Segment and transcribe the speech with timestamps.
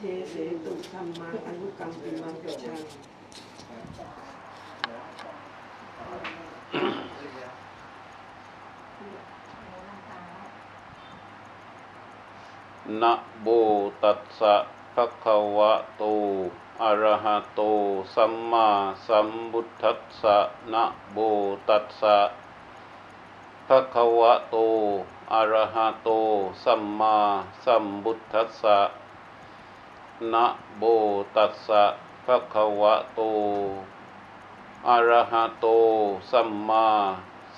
[0.00, 0.34] เทเส
[0.64, 2.80] ตุธรรมังอนุกรรมปิมังกัจฉัง
[13.02, 13.48] นะโบ
[14.02, 14.54] ตัสสะ
[14.94, 16.02] ภะคะวะโต
[16.82, 17.60] อะระหะโต
[18.14, 18.68] สัมมา
[19.06, 20.36] สัมพุทธัสสะ
[20.72, 21.18] นะโบ
[21.68, 22.18] ตัสสะ
[23.66, 24.56] ภะคะวะโต
[25.32, 26.08] อะระหะโต
[26.64, 27.16] สัมมา
[27.64, 28.78] สัมพุทธัสสะ
[30.32, 30.46] นะ
[30.76, 30.82] โบ
[31.36, 31.84] ตัสสะ
[32.24, 33.20] ภะคะวะโต
[34.88, 35.66] อะระหะโต
[36.30, 36.88] สัมมา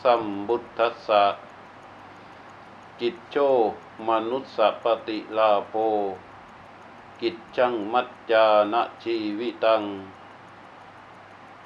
[0.03, 1.25] สัมพุทธัสสะ
[3.01, 3.37] กิจโจ
[4.07, 5.75] มนุสสปฏิลาโภ
[7.21, 9.83] กิจจังมัจจานะชีวิตัง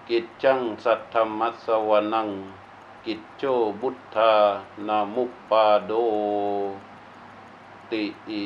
[0.09, 2.29] กิจจังสัทธมัสสวนัง
[3.07, 3.43] กิจโจ
[3.81, 4.33] บุทธา
[4.87, 5.93] นามุปปาโด
[7.91, 8.45] ติอี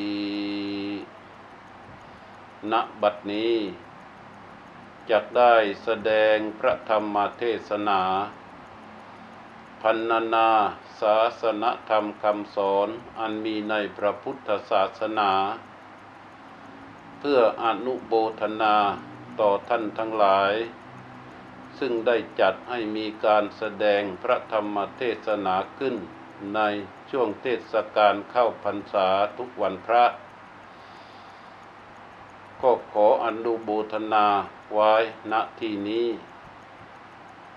[2.73, 3.57] ณบัดนี้
[5.11, 5.55] จักได้
[5.85, 8.03] แสดงพระธรรมเทศนา
[9.83, 10.51] พันนานา
[11.01, 15.33] ศาสนธรรมคำสอนอันมีในพระพุทธศาสนา
[17.19, 18.77] เพื่ออนุโบทนา
[19.41, 20.55] ต่อท่านทั้งหลาย
[21.79, 25.95] ซึ่งได้จัดให้มีการแสดงพระธรรมเทศนาขึ้น
[26.55, 26.61] ใน
[27.11, 30.05] ช่วงเทศกาลเข้าพรรษาทุกวันพระ
[32.63, 34.27] ก็ขออนุโบทนา
[34.73, 34.93] ไว้
[35.33, 36.09] ณที่นี้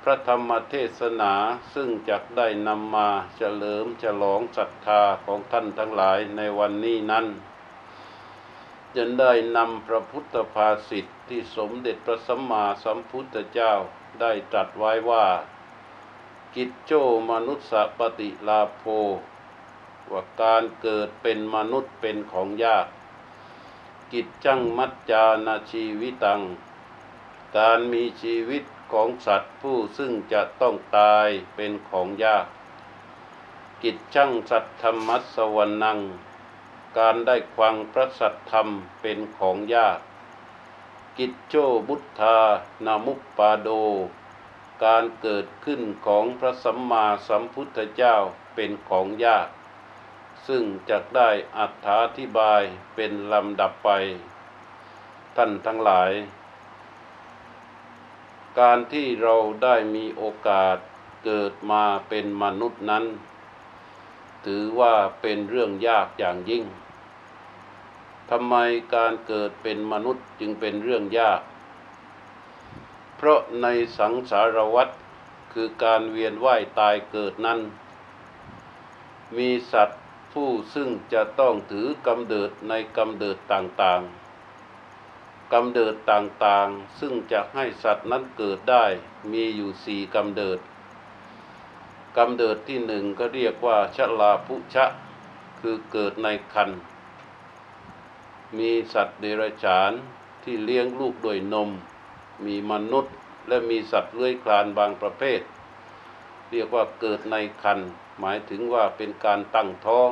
[0.04, 1.34] พระธรรมเทศนา
[1.74, 7.26] ซึ่งจักได้นำมาเฉลิมฉลองศรัทธาของท่านทั้งหลายในวันนี้นั้น
[8.96, 13.74] จนได้นำพระพุทธภาษิตที่สมเด็จพระสัมมาสัมพุทธเจ้า
[14.22, 15.26] ได้ตรัสไว้ว่า
[16.56, 16.92] กิจโจ
[17.30, 18.84] มนุสสปฏิลาโภ
[20.12, 22.88] ว่าการเกิดเป็นมนุษย์เป็นของยาก
[24.14, 26.42] กิจจังมัจจานาชีวิตัง
[27.58, 32.46] การมีชีวิตของสัตว์ผู้ซึ่งจะต้องตายเป็นของยาก
[33.84, 36.00] กิจช่างสัตธรรมัสสวรนัง
[36.98, 38.68] การได้ควังพระสัตธรรม
[39.02, 40.00] เป็นของยาก
[41.18, 41.56] กิจโจ
[41.88, 42.40] บุทธา
[42.86, 43.70] นามุปปาโด
[44.84, 48.16] การเกิดขึ้นของพระสัมมาสัมพุทธเจ้า
[48.56, 49.48] เป็นของยาก
[50.48, 52.62] ซึ่งจะได้อัถาธิบาย
[52.96, 53.90] เป็นลำดับไป
[55.36, 56.12] ท่านทั้งหลาย
[58.60, 60.78] การที่เราได้มีโอกาส
[61.26, 63.06] เกิดมาเป็นมนุษย์นั้น
[64.46, 66.64] ถือว่าเป็นเรื่องยากอย่างยิ่ง
[68.30, 68.56] ทำไม
[68.96, 71.42] การเกิดเป็นมนุษย์จึงเป็นเรื่องยาก
[73.18, 74.90] เพราะในสังสารวัฏ
[75.54, 77.60] คือการเวียนว่ายตายเกิดนั้น
[79.38, 80.01] มีสัตว์
[80.34, 88.86] ผู้ซึ่งจะต้องถือกำเดิดในกำเดิดต่างๆกำเดิดต่างๆ ซึ่งจะให้สัตว์นั้นเกิดได้
[89.32, 90.60] มีอยู่สี่กำเดิด
[92.18, 94.86] กำเดิดที่หนึ่งก็เรียกว่าชะลาภุชะ
[95.60, 96.70] คือเกิดในคัน
[98.58, 99.92] มีสัตว์เดรัจฉาน
[100.44, 101.70] ที่เลี้ยงลูกด้วยนม
[102.46, 103.14] มีมนุษย์
[103.48, 105.42] และมีสัตว์เลื้อยคลานบางประเภท
[106.52, 107.80] เรียกว่าเกิดในคัน
[108.20, 110.12] หมายถึงว่าเป็นการตั้งท้อง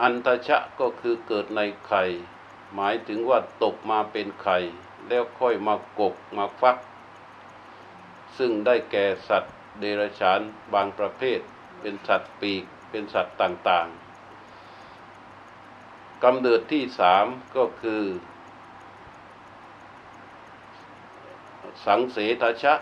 [0.00, 2.04] อันทชะก็คือเกิดในไข่
[2.74, 4.58] หมายถึงว่าตกมาเป็นไข่
[5.08, 6.76] แล้วค่อยมากกมาฟัก
[8.38, 10.40] ซึ่งได้แก่สัตว์เดรัจฉาน
[10.72, 11.40] บางประเภท
[11.80, 18.02] เป็นสัตว์ปีก เป็นสัตว์ต่างๆกำเนิดที่สามก็คือ
[21.86, 22.74] สังเสทชะ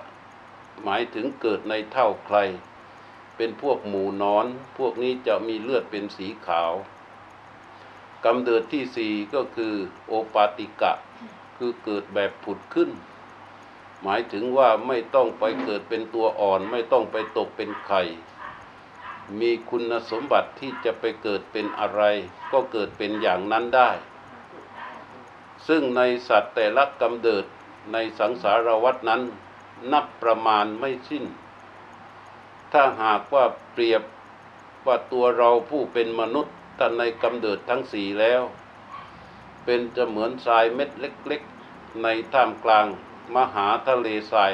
[0.85, 2.39] หมายถึงเกิดในเท่าใคร
[3.37, 4.47] เป็นพวกหมูนอน
[4.79, 6.73] พวกนี้จะมีเลือดเป็นสีขาว
[8.25, 9.75] กำเนิดที่สี่ก็คือ
[10.07, 10.93] โอปาติกะ
[11.57, 12.91] คือเกิดแบบผุดขึ้น
[14.03, 18.03] หมายถึงว่าไม่ต้องไปเกิดเป็นตัวอ่อน ไม่ต้องไปตกเป็นไข่
[19.41, 22.03] มีคุณสมบัติที่จะไปเกิดเป็นอะไร
[22.53, 23.91] ก็เกิดเป็นอย่างนั้นได้
[25.69, 27.45] ซึ่งในสัตว์แต่ละกำเนิด
[27.93, 29.23] ในสังสารวัฏนั้น
[29.93, 31.25] นับประมาณไม่สิ้น
[32.73, 34.03] ถ้าหากว่าเปรียบ
[34.87, 38.43] ว่าตัวเราผู้เป็นมนุษย์ท่านในกำเนิดทั้งสี่แล้ว
[39.65, 42.87] เป็นจะเหมือนทรายเม็ดเล็กๆ ในท่ามกลาง
[43.37, 44.53] มหาทะเลทราย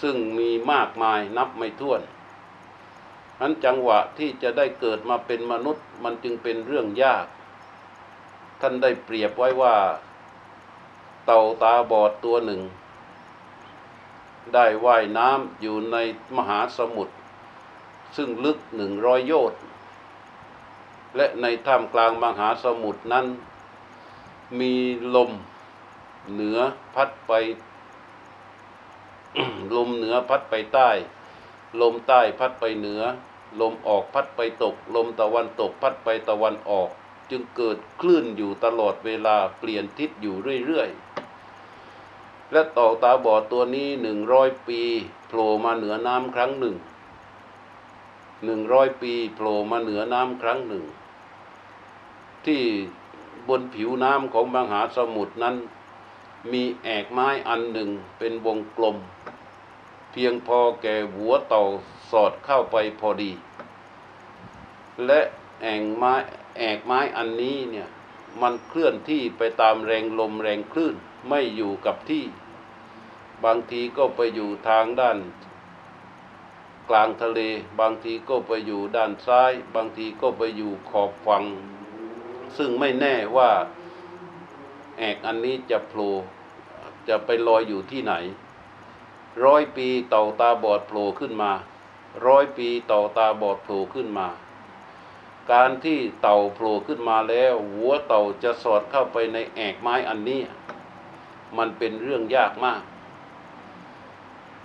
[0.00, 2.02] ซึ่งมีมากมายนับไม่ถ้วน
[3.40, 7.26] นั้นจังหวะที่จะได้เกิดมาเป็นมนุษย์มันจึงเป็นเรื่องยาก
[8.60, 9.76] ท่านได้เปรียบไว้ว่า
[11.26, 12.62] เต่าตาบอดตัวหนึ่ง
[14.54, 15.96] ได้ว่ายน้ำอยู่ใน
[16.36, 17.14] มหาสมุทร
[18.16, 19.60] ซึ่งลึกหนึ่งร้อยโยชน์
[21.16, 23.26] และในท่ามกลางมหาสมุทรนั้น
[24.60, 24.74] มี
[25.16, 25.30] ลม
[26.32, 26.58] เหนือ
[26.94, 27.32] พัดไป
[29.76, 30.90] ลมเหนือพัดไปใต้
[31.80, 33.02] ลมใต้พัดไปเหนือ
[33.60, 36.88] ลมออกพัดไปตก ลมตะวันตกพัดไปตะวันออก
[37.30, 40.36] จึงเกิดคลื่นอยู่ตลอดเวลาเปลี่ยนทิศอยู่
[40.66, 41.07] เรื่อยๆ
[42.52, 44.80] และต่อตาบอดตัวนี้หนึ่งร้อยปี
[45.28, 46.76] โผล่มาเหนือน้ำครั้งหนึ่ง
[48.44, 50.84] หนึ่งร้อยปีโผล่มาเหนือน้ำครั้งหนึ่ง
[52.46, 52.62] ที่
[53.48, 55.56] บนผิวน้ำของมหาสมุทรนั้น
[56.52, 58.96] มีแอกไม้อันหนึ่งเป็นวงกลม
[60.12, 61.62] เพียงพอแก่หัวเต่า
[62.10, 63.32] สอดเข้าไปพอดี
[65.06, 65.20] และ
[65.60, 66.14] แอ่งไม้
[66.58, 67.88] แอกไม้อันนี้เนี่ย
[68.42, 70.94] มันเคลื่อนที่ไปตามแรงลมแรงคลื่น
[71.28, 72.24] ไม่อยู่กับที่
[73.44, 75.18] บางทีก็ไปอยู่ทางด้าน
[76.88, 77.40] กลางทะเล
[77.80, 81.44] บางทีก็ไปอยู่ด้านซ้าย บางทีก็ไปอยู่ขอบฝั่ง
[82.56, 83.50] ซึ่งไม่แน่ว่า
[84.98, 86.12] แอกอันนี้จะโผล่
[87.08, 88.14] จะไปลอยอยู่ที่ไหน
[89.44, 91.52] ร้อยปีเต่าตาบอดโผล่ขึ้นมา
[92.26, 94.28] ร้อยปีเต่าตาบอดโผล่ขึ้นมา
[95.52, 100.40] การที่เต่าโผล่ขึ้นมาแล้ว หัวเต่าจะสอดเข้าไปในแอกไม้อันนี้
[101.58, 102.82] มันเป็นเรื่องยากมาก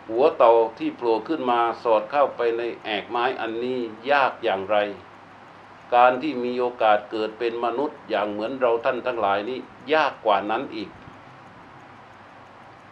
[0.09, 3.79] หัวเต่าที่โผล่ขึ้นมาสอดเข้าไปในแอกไม้อันนี้
[4.11, 4.77] ยากอย่างไร
[5.95, 9.59] การที่มีโอกาสเกิดเป็นมนุษย์อย่างเหมือนเราท่านทั้งหลายนี้
[9.93, 10.89] ยากกว่านั้นอีก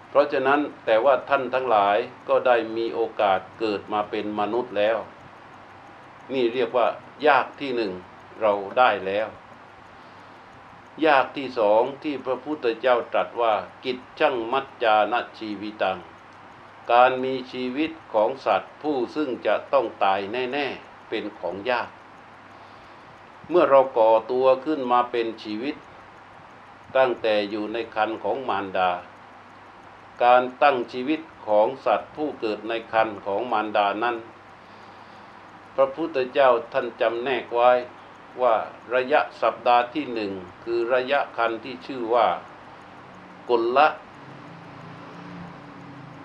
[0.10, 1.98] เพราะฉะนั้นแต่ว่าท่านทั้งหลาย
[2.30, 4.98] ก็ได้มีโอกาสเกิดมาเป็นมนุษย์แล้ว
[6.34, 6.88] นี่เรียกว่า
[7.28, 7.92] ยากที่หนึ่ง
[8.42, 9.28] เราได้แล้ว
[11.06, 13.54] ยากที่สองที่พระพุทธเจ้าตรัสว่า
[13.86, 16.00] กิจช่างมัจจานชีวิตัง
[16.92, 21.90] การมีชีวิตของสัตว์ผู้ซึ่งจะต้องตายแน่ ๆ เป็นของยาก
[23.50, 25.76] เมื่อเราก่อตัวขึ้นมาเป็นชีวิต
[26.98, 28.92] ตั้งแต่อยู่ในคันของมารดา
[30.24, 34.18] การตั้งชีวิตของสัตว์ผู้เกิดในคันของมารดานั้น
[35.76, 37.72] พระพุทธเจ้าท่านจำแนกไว้
[38.42, 38.56] ว่า
[38.95, 40.31] ระยะสัปดาห์ที่หนึ่ง
[40.63, 42.28] คือระยะคันที่ชื่อว่า
[43.50, 43.88] กุลละ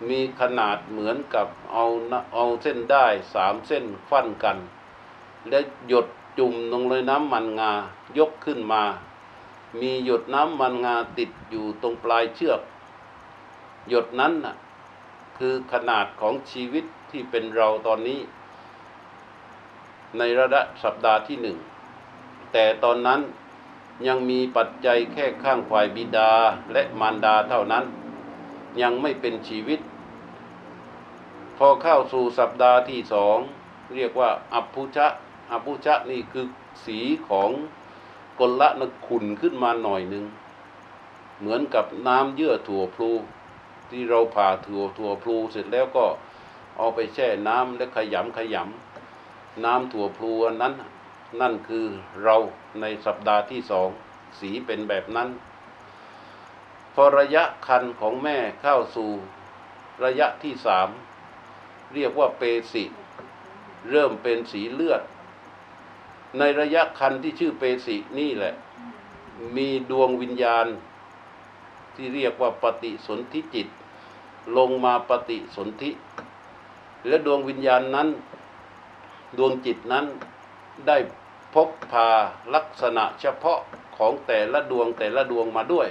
[0.09, 1.85] มีขนาดเหมือนกับเอา
[2.35, 4.59] เอาเส้นได้สามเส้นฟันกัน
[5.49, 6.07] และหยด
[6.39, 7.73] จุ่มลงเลยน้ำมันงา
[8.19, 8.83] ยกขึ้นมา
[9.81, 12.61] มีหยดน้ำมันงาติดอยู่ตรงปลายเชือก
[13.89, 14.57] หยดนั้นน่ะ
[15.39, 18.21] คือขนาดของชีวิตที่เป็นเราตอนนี้
[20.19, 21.57] ในระดับสัปดาห์ที่หนึ่ง
[22.53, 23.21] แต่ตอนนั้น
[24.07, 26.33] ยังมีปัจจัยแค่ข้างฝ่ายบิดา
[26.73, 27.85] และมารดาเท่านั้น
[28.83, 29.81] ยังไม่เป็นชีวิต
[31.57, 33.39] พอเข้าสู่สัปดาห์ที่สอง
[33.95, 35.07] เรียกว่าอัพุชะ
[35.51, 36.47] อัพุชะนี่คือ
[36.85, 36.99] สี
[37.29, 37.51] ของ
[38.41, 40.25] กลละนะขุนขึ้นมาหน่อยหนึ่ง
[41.41, 43.11] เหมือนกับน้ำเยื่อถั่วพลู
[43.91, 46.07] ที่เราผ่าถั่วถั่วพลูเสร็จแล้วก็
[46.77, 50.75] เอาไปแช่น้ำและขยำขยำน้ำถั่วพลูอันนั้น
[51.41, 51.87] นั่นคือ
[52.23, 52.37] เรา
[52.81, 53.89] ในสัปดาห์ที่สอง
[54.41, 55.29] สีเป็นแบบนั้น
[56.95, 59.11] พอระยะคันของแม่เข้าสู่
[60.05, 60.89] ระยะที่สาม
[61.95, 62.43] เรียกว่าเป
[62.73, 62.85] สิ
[63.91, 65.03] เริ่มเป็นสีเลือด
[66.39, 68.55] ในระยะคันที่ชื่อเปสินี่แหละ
[69.57, 70.67] มีดวงวิญญาณ
[71.95, 73.69] ที่เรียกว่าปฏิสนธิจิต
[74.57, 75.91] ลงมาปฏิสนธิ
[77.07, 78.09] และดวงวิญญาณนั้น
[79.39, 80.07] ดวงจิตนั้น
[80.87, 80.99] ได้
[81.55, 82.09] พบพา
[82.55, 83.61] ลักษณะเฉพาะ
[83.97, 85.89] ของแต่ละดวงแต่ละดวงมาด้วย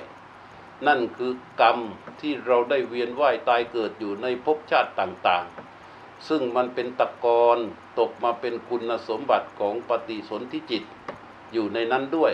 [0.88, 1.78] นั่นคือกรรม
[2.22, 7.58] ที่เราได้เวียนว่ายตายเกิดอยู่ในภพชาติต่างๆ ซึ่งมันเป็นตะกอน
[8.00, 10.84] ตกมาเป็นคุณสมบัติของปฏิสนธิจิต
[11.54, 12.34] อยู่ในนั้นด้วย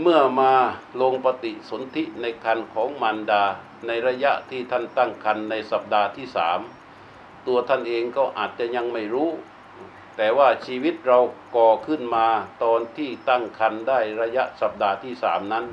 [0.00, 0.52] เมื่อมา
[1.00, 3.44] ลงปฏิสนธิในคันของมารดา
[3.86, 6.60] ในระยะที่ท่านตั้งคันในสัปดาห์ที่สาม
[7.46, 9.30] ตัวท่านเองก็อาจจะยังไม่รู้
[10.20, 11.18] แต่ว่าชีวิตเรา
[11.56, 12.26] ก่อขึ้นมา
[12.64, 15.64] ตอนที่ตั้งคันได้ระยะสัปดาห์ที่สามนั้น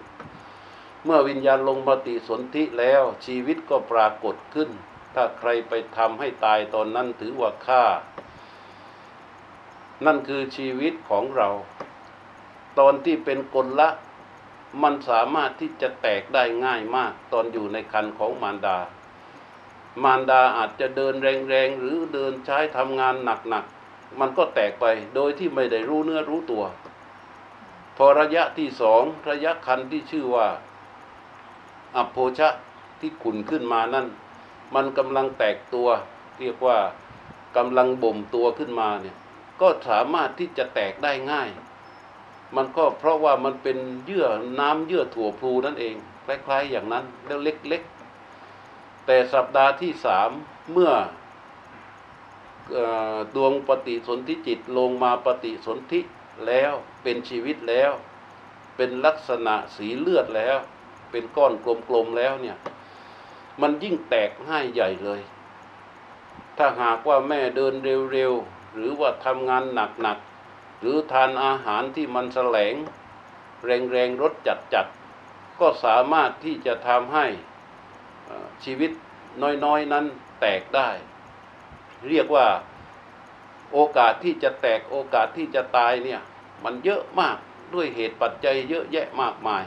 [1.05, 4.69] เมื่อวิญญาณลงปฏิสนธิแล้วชีวิตก็ปรากฏขึ้น
[5.15, 7.83] ถ้าใครไปทำให้ตายตอนนั้นถือว่าฆ่า
[10.05, 11.49] นั่นคือชีวิตของเรา
[12.79, 13.89] ตอนที่เป็นกลละ
[14.81, 18.77] มันสามารถที่จะแตกได้ง่ายมาก ตอนอยู่ในคันของมารดา
[20.03, 23.75] มารดาอาจจะเดินแรงๆ หรือเดินใช้ทำงานหนักๆ
[24.19, 26.63] มันก็แตกไปโดยที่ไม่ได้รู้เนื้อรู้ตัว
[27.98, 30.48] พอระยะที่สองระยะคันที่ชื่อว่า
[31.95, 32.50] อัโภชะ
[33.00, 34.07] ที่ขุนขึ้นมานั่น
[34.75, 35.88] มันกำลังแตกตัว
[36.39, 36.77] เรียกว่า
[37.57, 39.15] กำลังบ่มตัวขึ้นมาเนี่ย
[39.62, 41.50] ก็สามารถที่จะแตกได้ง่าย
[42.55, 44.27] มันก็เพราะว่ามันเป็นเยื่อ
[44.60, 45.95] น้ำเยื่อถั่วพลูนั่นเอง
[46.25, 50.29] คล้ายๆอย่างนั้นแล้วเล็กๆ แต่สัปดาห์ที่สาม
[50.72, 50.91] เมื่อ
[53.36, 56.00] ดวงปฏิสนธิจิตลงมาปฏิสนธิ
[56.48, 57.91] แล้วเป็นชีวิตแล้ว
[58.75, 60.57] เป็นลักษณะสีเลือดแล้ว
[61.12, 61.53] เป็นก้อน
[61.89, 62.57] กลมๆแล้วเนี่ย
[63.62, 65.22] มันยิ่งแตกง่ายใหญ่เลย
[66.57, 67.74] ถ้าหากว่าแม่เดิน
[68.12, 72.75] เร็วๆ หรือว่าทำงานหนักๆ หรือทานอาหารที่มันแสลง
[73.65, 74.34] แรงๆรส
[74.74, 77.25] จัดๆ ก็สามารถที่จะทำให้
[78.63, 78.91] ชีวิต
[79.65, 80.05] น้อยๆนั้น
[80.41, 80.89] แตกได้
[82.09, 82.47] เรียกว่า
[83.74, 86.21] โอกาสที่จะแตกโอกาสที่จะตายเนี่ย
[86.63, 87.38] มันเยอะมาก
[87.74, 89.63] ด้วยเหตุปัจจัยเยอะแยะมากมาย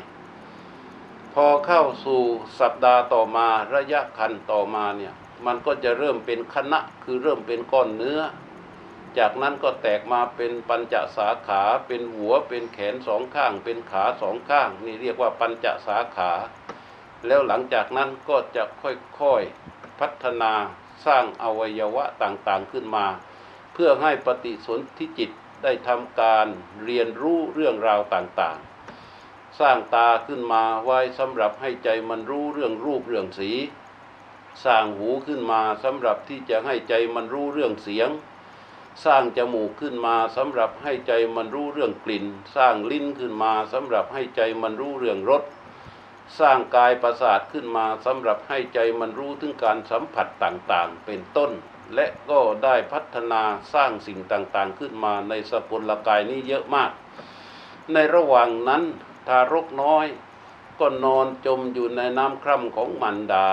[1.35, 2.23] พอเข้าสู่
[2.61, 5.15] สัปดาห์ต่อมาระยะคันต่อมาเนี่ย
[5.47, 8.21] มันก็จะเริ่มเป็นคณะคือเริ่มเป็นก้อนเนื้อ
[9.19, 16.33] จากนั้นก็แตกมาเป็นปัญจสาขา เป็นหัวเป็นแขนสองข้าง เป็นขาสองข้าง นี่เรียกว่าปัญจสาขา
[17.27, 20.53] แล้วหลังจากนั้นก็จะค่อยๆพัฒนา
[21.07, 23.07] สร้างอวัยวะต่างๆขึ้นมา
[23.73, 25.31] เพื่อให้ปฏิสนธิจิต
[25.63, 26.47] ได้ทำการ
[26.85, 33.51] เรียนรู้เรื่องราวต่างๆ สร้างตาขึ้นมาไว้สำหรับให้ใจมันรู้เรื่องรูปเรื่องสี
[34.65, 38.11] สร้างหูขึ้นมาสำหรับที่จะให้ใจมันรู้เรื่องเสียง
[39.05, 42.25] สร้างจมูกขึ้นมาสำหรับให้ใจมันรู้เรื่องกลิ่น
[42.57, 45.43] สร้างลิ้นขึ้นมาสำหรับให้ใจมันรู้เรื่องรส
[46.39, 51.51] สร้างกายประสาทขึ้นมาสำหรับให้ใจมันรู้ถึงการสัมผัสต่างๆ เป็นต้น
[51.95, 53.43] และก็ได้พัฒนา
[53.75, 56.91] สร้างสิ่งต่างๆ ขึ้นมาในสกุลกายนี้เยอะมาก
[57.93, 58.83] ในระหว่างนั้น
[59.29, 60.07] ทารกน้อย
[60.81, 63.49] ก็นอนจมอยู่ในน้ำคร่ำของมันดา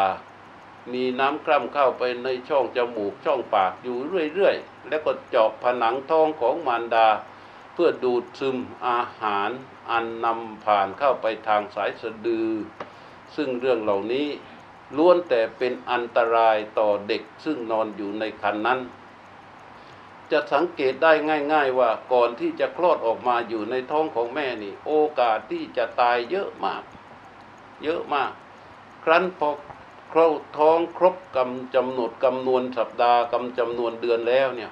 [0.93, 3.97] มีน้ำคร่ำเข้าไปในช่องจมูกช่องปากอยู่
[4.33, 7.07] เรื่อยๆ แล้วก็เจาะผนังท้องของมารดา
[7.73, 9.49] เพื่อดูดซึมอาหาร
[9.91, 12.51] อันนำผ่านเข้าไปทางสายสะดือ
[13.35, 14.27] ซึ่งเรื่องเหล่านี้
[14.97, 18.79] ล้วนแต่เป็นอันตรายต่อเด็กซึ่งนอนอยู่ในคันนั้น
[20.31, 21.11] จะสังเกตได้
[21.53, 26.83] ง่าย ๆว่าก่อนที่จะคลอดออกมาอยู่ในท้องของแม่นี่ โอกาสที่จะตายเยอะมาก
[27.83, 28.31] เยอะมาก
[29.03, 29.49] ครั้นพอ
[30.13, 34.71] คลอดท้องครบกำจำหนดกำนวนสัปดาห์กำจำนวนเดือนแล้วเนี่ย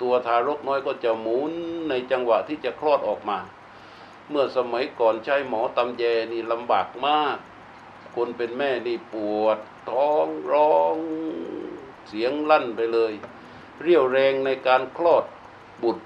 [0.00, 1.52] ตัวทารกน้อยก็จะหมุน
[1.88, 3.38] ในจังหวะที่จะคลอดออกมา
[4.32, 7.38] เมื่อสมัยก่อนใช้หมอตำแยนี่ลำบากมาก
[8.16, 9.58] คนเป็นแม่นี่ปวด
[9.90, 10.96] ท้องร้อง
[12.08, 13.12] เสียงลั่นไปเลย
[13.82, 15.24] เรียวแรงในการคลอด
[15.82, 16.04] บุตร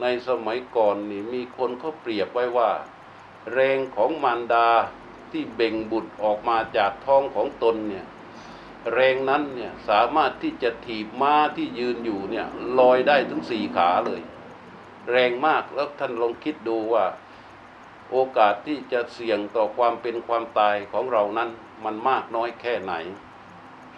[0.00, 2.70] ในสมัยก่อนนี่มีคนเขาเปรียบไว้ว่า
[3.52, 4.68] แรงของมารดา
[5.32, 8.06] ที่เบ่งบุตรออกมาจากท้องของตนเนี่ย
[8.92, 12.46] แรงนั้นเนี่ยสามารถที่จะถีบม้าที่ยืนอยู่เนี่ย
[12.78, 14.20] ลอยได้ถึงสี่ขาเลย
[15.10, 17.04] แรงมากแล้วท่านลองคิดดูว่า
[18.10, 21.50] โอกาสที่จะเสี่ยงต่อความเป็นความตายของเรานั้น
[21.84, 22.94] มันมากน้อยแค่ไหน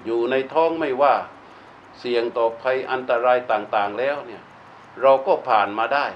[0.04, 1.14] อยู่ในท้องไม่ว่า
[1.98, 4.42] เสี่ยงต่อภัยอันตรายต่างๆแล้วเนี่ย
[5.02, 6.06] เราก็ผ่านมาได้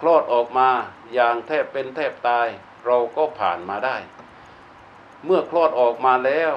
[0.00, 0.68] คลอดออกมา
[1.14, 2.46] อย่างแทบเป็นแทบตาย
[2.86, 3.96] เราก็ผ่านมาได้
[5.24, 6.54] เมื่อคลอดออกมาแล้ว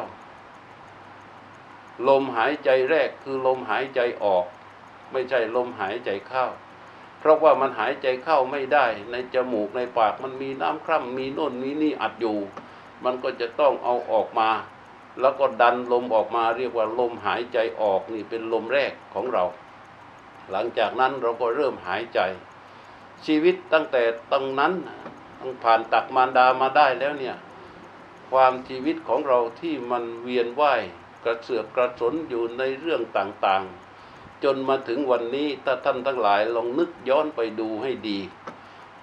[2.07, 4.45] ลมหายใจแรกคือลมหายใจออก
[5.11, 6.45] ไม่ใช่ลมหายใจเข้า
[7.25, 12.37] ราะว่ามันหายใจเข้าไม่ได้ ในจมูกในปากมันมีน้ำคร่ำมีโน่นมีนี่อัดอยู่
[13.03, 14.49] มันก็จะต้องเอาออกมา
[15.19, 19.43] แล้วก็ดันลมออกมาเรียกว่าลมหายใจออกนี่เป็นลมแรกของเรา
[20.51, 22.19] หลังจากนั้นเราก็เริ่มหายใจ
[23.25, 24.73] ชีวิตตั้งแต่ตรงนั้น
[25.39, 27.35] ตั้งผ่านตักมารดามาได้แล้วเนี่ย
[28.31, 30.81] ความชีวิตของเราที่มันเวียนว่าย
[31.23, 33.84] กระเสือกกระสนอยู่ในเรื่องต่างๆ
[34.45, 38.19] จนมาถึงวันนี้ถ้าท่านทั้งหลายลองนึกย้อนไปดูให้ดี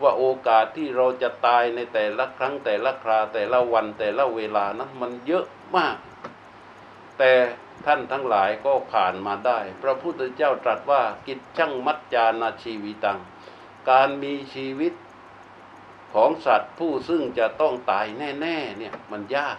[0.02, 5.46] ว่าโอกาสที่เราจะตายในแต่ละครั้งแต่ละคราแต่ละวันแต่ละเวลานั้นมันเยอะ
[5.76, 5.96] มาก
[7.18, 7.32] แต่
[7.86, 13.20] ท่านทั้งหลายก็ผ่านมาได้ พระพุทธเจ้าตรัสว่ากิจช่างมัจจานาชีวิตัง
[13.90, 14.94] การมีชีวิต
[16.14, 19.56] ของสัตว์ผู้ซึ่งจะต้องตายแน่ ๆ เนี่ยมันยาก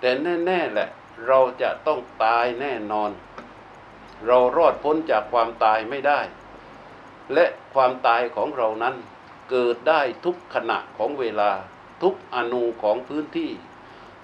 [0.00, 0.88] แต่แน่ ๆ แหละ
[1.26, 3.10] เราจะต้องตายแน่นอน
[4.26, 6.20] เรารอดพ้นจากความตายไม่ได้
[7.34, 8.94] และความตายของเรานั้น
[9.50, 11.50] เกิดได้ทุกขณะของเวลา
[12.02, 13.52] ทุกอนูของพื้นที่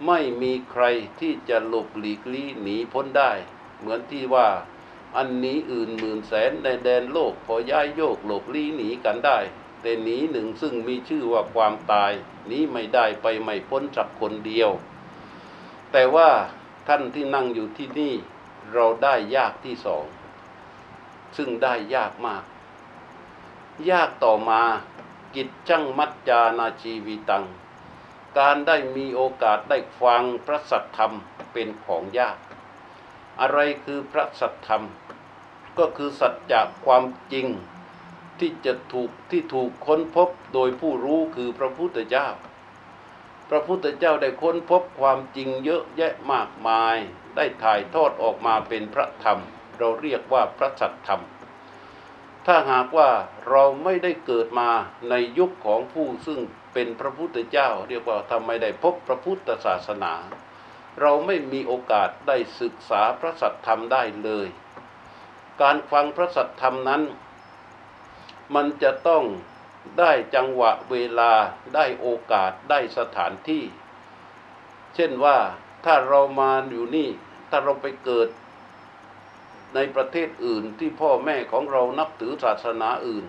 [0.07, 0.85] ไม่มีใคร
[1.21, 3.33] ที่จะหลบหลีกลี่หนีพ้นได้
[3.79, 4.49] เหมือนที่ว่า
[5.17, 9.39] อันนี้อื่นหมื่นแสนในแดนโลกพอย้ายโยกหลบลี้หนีกันได้
[9.83, 12.13] แต่หนีหนึ่งซึ่งมีชื่อว่าความตาย
[12.51, 14.71] นี้ไม่ได้ไปไม่พ้นสักคนเดียว
[15.93, 16.31] แต่ว่า
[16.89, 18.15] ท่านที่นั่งอยู่ที่นี่
[18.73, 20.05] เราได้ยากที่สอง
[21.37, 22.45] ซึ่งได้ยากมาก
[23.91, 24.63] ยากต่อมา
[25.35, 27.45] กิจจังมัจจานาชีวิตัง
[28.39, 31.13] การได้มีโอกาสได้ฟังพระสัทธรรม
[31.53, 32.39] เป็นของยาก
[33.41, 34.85] อะไรคือพระสัทธรรม
[35.79, 37.47] ก็คือสัจจะความจริง
[38.39, 42.29] ที่จะถูกที่ถูกค้นพบโดยผู้รู้คือพระพุทธเจ้า
[43.49, 46.99] พระพุทธเจ้าได้ค้นพบความจริงเยอะแยะมากมาย
[47.37, 49.41] ได้ถ่ายทอดออกมาเป็นพระธรรม
[49.79, 51.23] เราเรียกว่าพระสัทธรรม
[52.47, 53.11] ถ้าหากว่า
[53.49, 54.71] เราไม่ได้เกิดมา
[55.11, 56.41] ในยุคของผู้ซึ่ง
[56.73, 60.13] เป็นพระพุทธเจ้า เรียกว่าทำไมได้พบพระพุทธศาสนา
[61.01, 64.49] เราไม่มีโอกาสได้ศึกษาพระสัทธรรมได้เลย
[65.63, 67.03] การฟังพระสัทธรรมนั้น
[68.55, 69.25] มันจะต้อง
[69.99, 71.33] ได้จังหวะเวลา
[71.75, 73.65] ได้โอกาสได้สถานที่
[74.95, 75.39] เช่นว่า
[75.85, 77.09] ถ้าเรามาอยู่นี่
[77.51, 78.29] ถ้าเราไปเกิด
[79.75, 83.25] ในประเทศอื่นที่พ่อแม่ของเรานับถือศาสนาอื่น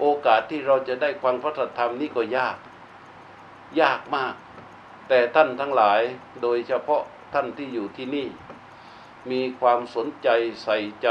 [0.00, 2.56] โอกาสที่เราจะได้ฟังพระธรรมนี่ก็ยาก
[3.80, 4.34] ยากมาก
[5.08, 6.00] แต่ท่านทั้งหลาย
[6.42, 7.02] โดยเฉพาะ
[7.34, 8.26] ท่านที่อยู่ที่นี่
[9.30, 10.28] มีความสนใจ
[10.62, 11.08] ใส่ใจ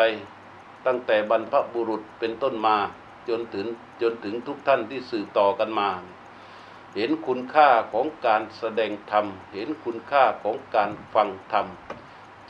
[0.86, 2.78] ตั้งแต่บรรพบุรุษเป็นต้นมา
[3.30, 3.68] จนถึง
[4.02, 5.90] จนถึงทุกท่านที่สื่อต่อกันมา
[6.96, 11.68] เห็นคุณค่าของการแสดงธรรม เห็นคุณค่าของการฟังธรรม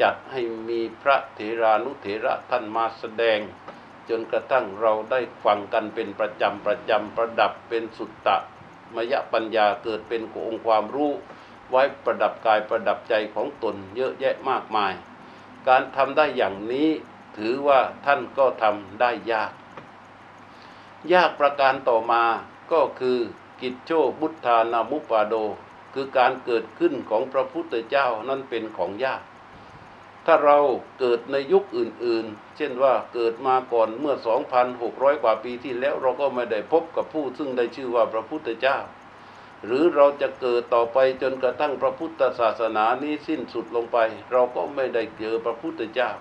[0.01, 3.39] จัดให้มีพระเถรานุเถระท่านมาแสดง
[4.09, 8.37] จนกระทั่งเราได้ฟังกันเป็นประจำประจำประดับเป็นสุตตะ
[8.95, 11.11] มยปัญญาเกิดเป็นองค์ความรู้
[11.71, 14.93] ไว้ประดับกายประดับใจของตนเยอะแยะมากมาย
[15.67, 16.89] การทำได้อย่างนี้
[17.37, 19.51] ถือว่าท่านก็ทำได้ยาก
[21.13, 22.23] ยากประการต่อมา
[22.71, 23.19] ก็คือ
[23.61, 25.35] กิจโชบุทธานามุปปาโด
[25.93, 29.21] คือการเกิดขึ้นของพระพุทธเจ้านั่นเป็นของยาก
[30.25, 30.59] ถ้าเรา
[30.99, 34.15] เกิดในยุคอื่นๆ เช่นว่าเกิดมาก่อนเมื่อ
[34.69, 38.77] 2,600 กว่าปีที่แล้วเราก็ไม่ได้พบกับผู้ซึ่งได้ชื่อว่าพระพุทธเจ้า
[39.65, 43.97] หรือเราจะเกิดต่อไปจนกระทั่งพระพุทธศาสนานี้สิ้นสุดลงไป
[44.31, 46.11] เราก็ไม่ได้เจอพระพุทธเจ้า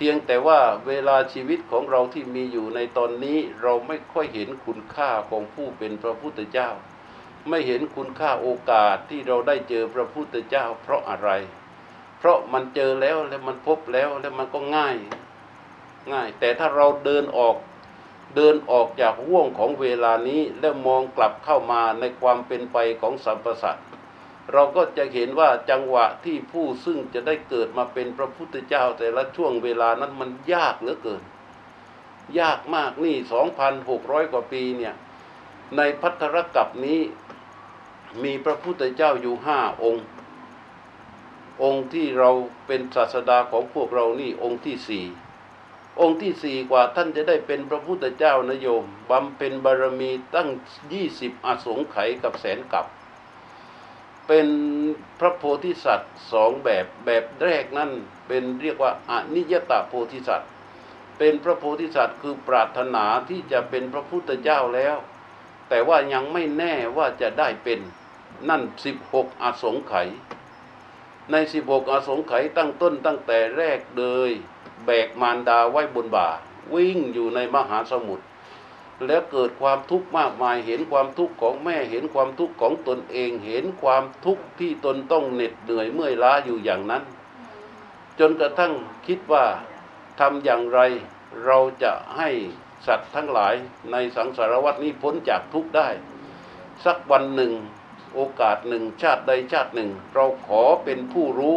[0.00, 6.70] เพียงแต่ว่าเวลาชีวิตของเราที่มีอยู่ในตอนนี้เราไม่ค่อยเห็นคุณค่าของผู้เป็นพระพุทธเจ้า
[7.48, 11.30] ไม่เห็นคุณค่าโอกาสที่เราได้เจอพระพุทธเจ้า เพราะอะไร
[12.18, 14.96] เพราะมันเจอแล้วแล้วมันพบแล้วแล้วมันก็ง่าย
[16.12, 17.56] ง่าย แต่ถ้าเราเดินออก
[18.36, 23.82] เดินออกจากห่วงของเวลานี้ แล้วมองกลับเข้ามาในความเป็นไปของสัมปสัตว
[24.52, 31.22] เราก็จะเห็นว่าจังหวะที่ผู้ซึ่งจะได้เกิดมาเป็นพระพุทธเจ้า แต่ละช่วงเวลานั้นมันยากเหลือเกิน
[32.40, 34.94] ยากมากนี่สองพันหกร้อยกว่าปีเนี่ย
[35.76, 37.00] ในพัทธรกับนี้
[38.22, 40.06] มีพระพุทธเจ้าอยู่ห้าองค์
[41.62, 42.30] องค์ที่เรา
[42.66, 45.06] เป็นศาสดาของพวกเรานี่องค์ที่สี่
[46.00, 50.48] องค์ที่สี่กว่าท่านจะได้เป็นพระพุทธเจ้านะโยมบำเพ็ญบารมีตั้ง
[50.92, 52.86] ยี่สิบอสงไขยกับแสนกับ
[54.28, 54.48] เป็น
[55.20, 57.90] พระโพธิสัตว์สองแบบแบบแรกนั่น
[58.28, 60.50] เป็นเรียกว่าอนิยตโพธิสัตว์
[61.18, 64.96] เป็นพระโพธิสัตว์คือปรารถนาที่จะเป็นพระพุทธเจ้าแล้ว
[65.68, 67.80] แต่ว่ายังไม่แน่ว่าจะได้เป็น
[68.48, 70.08] นั่นสิบหกอสงไขย
[71.30, 74.30] ในสิบหกอสงไขยตั้งต้นตั้งแต่แรกเลย
[74.86, 76.28] แบกมารดาไว้บนบ่า
[76.74, 78.24] วิ่งอยู่ในมหาสมุทร
[79.06, 87.02] แล้วเกิดความทุกข์มากมาย เห็นความทุกข์ของแม่ เห็นความทุกข์ของตนเอง เห็นความทุกข์ที่ตนต้องเหน็ดเหนื่อยเมื่อยล้าอยู่อย่างนั้น
[88.18, 88.72] จนกระทั่ง
[89.06, 89.44] คิดว่า
[90.20, 90.80] ทำอย่างไร
[91.44, 92.30] เราจะให้
[92.86, 93.54] สัตว์ทั้งหลาย
[93.92, 95.88] ในสังสารวัฏนี้พ้นจากทุกข์ได้
[96.84, 97.52] สักวันหนึ่ง
[98.14, 101.56] โอกาสหนึ่งชาติใดชาติหนึ่ง เราขอเป็นผู้รู้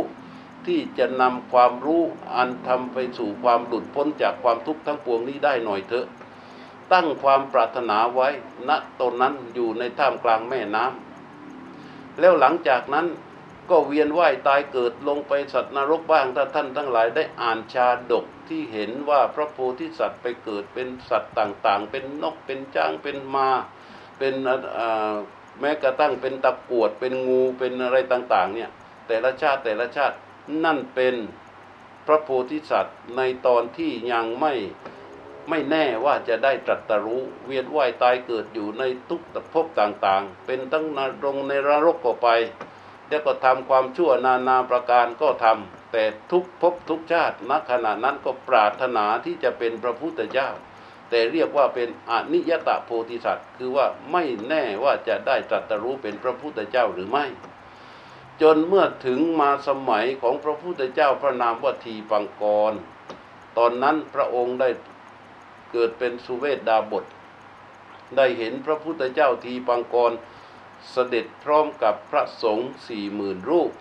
[0.66, 2.04] ที่จะนำความรู้
[2.36, 6.08] อันทำไปสู่ความหลุดพ้นจากความทุกข์ทั้งปวงนี้ได้หน่อยเถอะ
[6.94, 8.30] ตั้งความปรารถนาไว้
[8.70, 13.08] ณตนนั้นอยู่ในท่ามกลางแม่น้ำแล้วหลังจากนั้น
[13.70, 23.50] ก็เวียนว่ายตายเกิดลงไปสัตว์นรกบ้างถ้าท่านทั้งหลายได้อ่านชาดกที่เห็นว่าพระโพธิสัตว์ไปเกิดเป็นสัตว์ต่างๆ เป็นนกเป็นจ้างเป็นมา
[24.18, 24.34] เป็น
[25.60, 28.70] แม้กระทั่งเป็นตะกวดเป็นงูเป็นอะไรต่างๆเนี่ย
[29.08, 30.16] แต่ละชาติแต่ละชาติ
[30.66, 31.16] นั่นเป็น
[32.08, 34.54] พระโพธิสัตว์ในตอนที่ยังไม่
[35.50, 39.22] ไม่แน่ว่าจะได้ตรัสรู้เวียนว่ายตายเกิดอยู่ในทุก
[39.54, 42.30] ภพต่างๆ เป็นตั้งนรงในนรกก็ไป
[43.08, 50.50] แล้วก็ทำความชั่วนานาประการก็ทำแต่ทุกภพทุกชาติณขณะนั้นก็ปรารถนาที่จะเป็นพระพุทธเจ้า
[51.10, 57.26] แต่เรียกว่าเป็นอนิยตะโพธิสัตว์ คือว่าไม่แน่ว่าจะได้ตรัสรู้เป็นพระพุทธเจ้าหรือไม่
[58.42, 62.74] จนเมื่อถึงมาสมัยของพระพุทธเจ้าพระนามว่าทีปังกร
[63.58, 64.70] ตอนนั้นพระองค์ได้
[65.72, 67.06] เกิดเป็นสุเวทดาบท
[68.16, 70.12] ได้เห็นพระพุทธเจ้าทีปังกร
[70.92, 73.72] เสด็จพร้อมกับพระสงฆ์สี่หมื่นรูป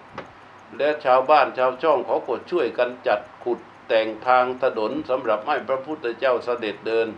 [0.79, 7.09] และชาวบ้านชาวช่องเขาก็ช่วยกันจัดขุดแต่งทางถนนสำหรับให้พระพุทธเจ้าเสด็จเดิน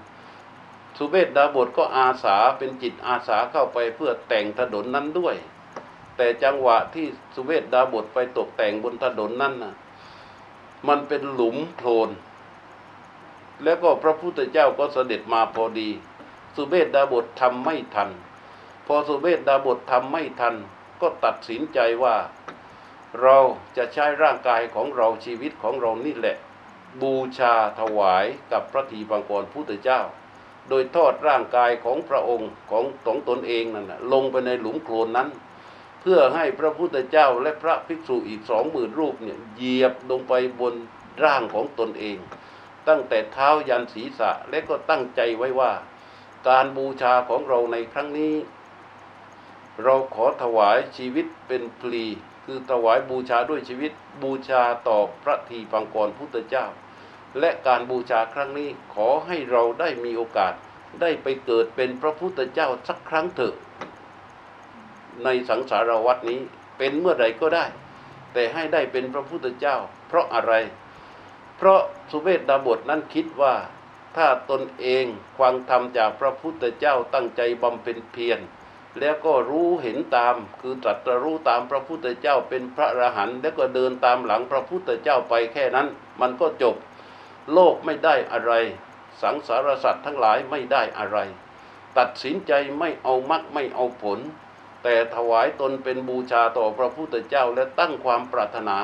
[0.96, 5.37] สุเบศดาบทก็อาสาเป็นจิตอาสาเข้าไปเพื่อแต่งถนนนั้นด้วย
[6.16, 9.74] แต่จังหวะที่สุเวศดาบทไปตกแต่งบนถนนนั้นนะ
[10.88, 12.11] มันเป็นหลุมโคลน
[13.64, 15.90] แล้วก็พระพุทธเจ้าก็เสด็จมาพอดี
[16.57, 18.11] สุเบศดาบททำไม่ทัน
[18.87, 20.55] พอสุเบศดาบททำไม่ทัน
[21.01, 22.16] ก็ตัดสินใจว่า
[23.22, 23.38] เรา
[23.77, 26.37] จะใช้ร่างกายของเราชีวิตของเรานี่แหละ
[27.03, 30.01] บูชาถวายกับพระทีปังกรพุทธเจ้า
[30.68, 35.29] โดยทอดร่างกายของพระองค์ของของตนเองนั่นนะลงไปในหลุมโคลนนั้น
[36.01, 40.75] เพื่อให้พระพุทธเจ้าและพระภิกษุอีกสองหมื่นรูปเนี่ยเหยียบลงไปบน
[41.25, 42.16] ร่างของตนเอง
[42.88, 45.73] ตั้งแต่เท้ายันศีรษะและก็ตั้งใจไว้ว่า
[46.49, 48.35] การบูชาของเราในครั้งนี้
[49.83, 52.05] เราขอถวายชีวิตเป็นพลี
[52.45, 53.92] คือถวายบูชาด้วยชีวิต
[54.23, 56.66] บูชาต่อพระทีปังกรพุทธเจ้า
[57.40, 60.53] และการบูชาครั้งนี้ขอให้เราได้มีโอกาส
[61.01, 63.55] ได้ไปเกิดเป็นพระพุทธเจ้าสักครั้งเถอะ
[65.25, 66.40] ในสังสารวัตนี้
[66.79, 67.66] เป็นเมื่อใดก็ได้
[68.33, 69.77] แต่ให้ได้เป็นพระพุทธเจ้า
[70.09, 70.53] เพราะอะไร
[71.64, 73.55] เพราะสุเวทดาบทนั้นคิดว่า
[74.16, 75.05] ถ้าตนเอง
[75.38, 78.40] ฟังธรรมจากพระพุทธเจ้าตั้งใจบำเพ็ญเพียร
[79.01, 85.88] แล้วก็รู้เห็นตามคือตรัสรู้ตามพระพุทธเจ้าเป็นพระอรหันต์แล้วก็เดินตามหลังพระพุทธเจ้าไปแค่นั้น
[86.20, 86.77] มันก็จบ
[87.53, 88.53] โลกไม่ได้อะไร
[89.22, 91.18] สังสารสัตว์ทั้งหลายไม่ได้อะไร
[91.98, 94.18] ตัดสินใจไม่เอามรรคไม่เอาผล
[94.83, 98.79] แต่ถวายตนเป็นบูชาต่อพระพุทธเจ้าและตั้งความปรารถนา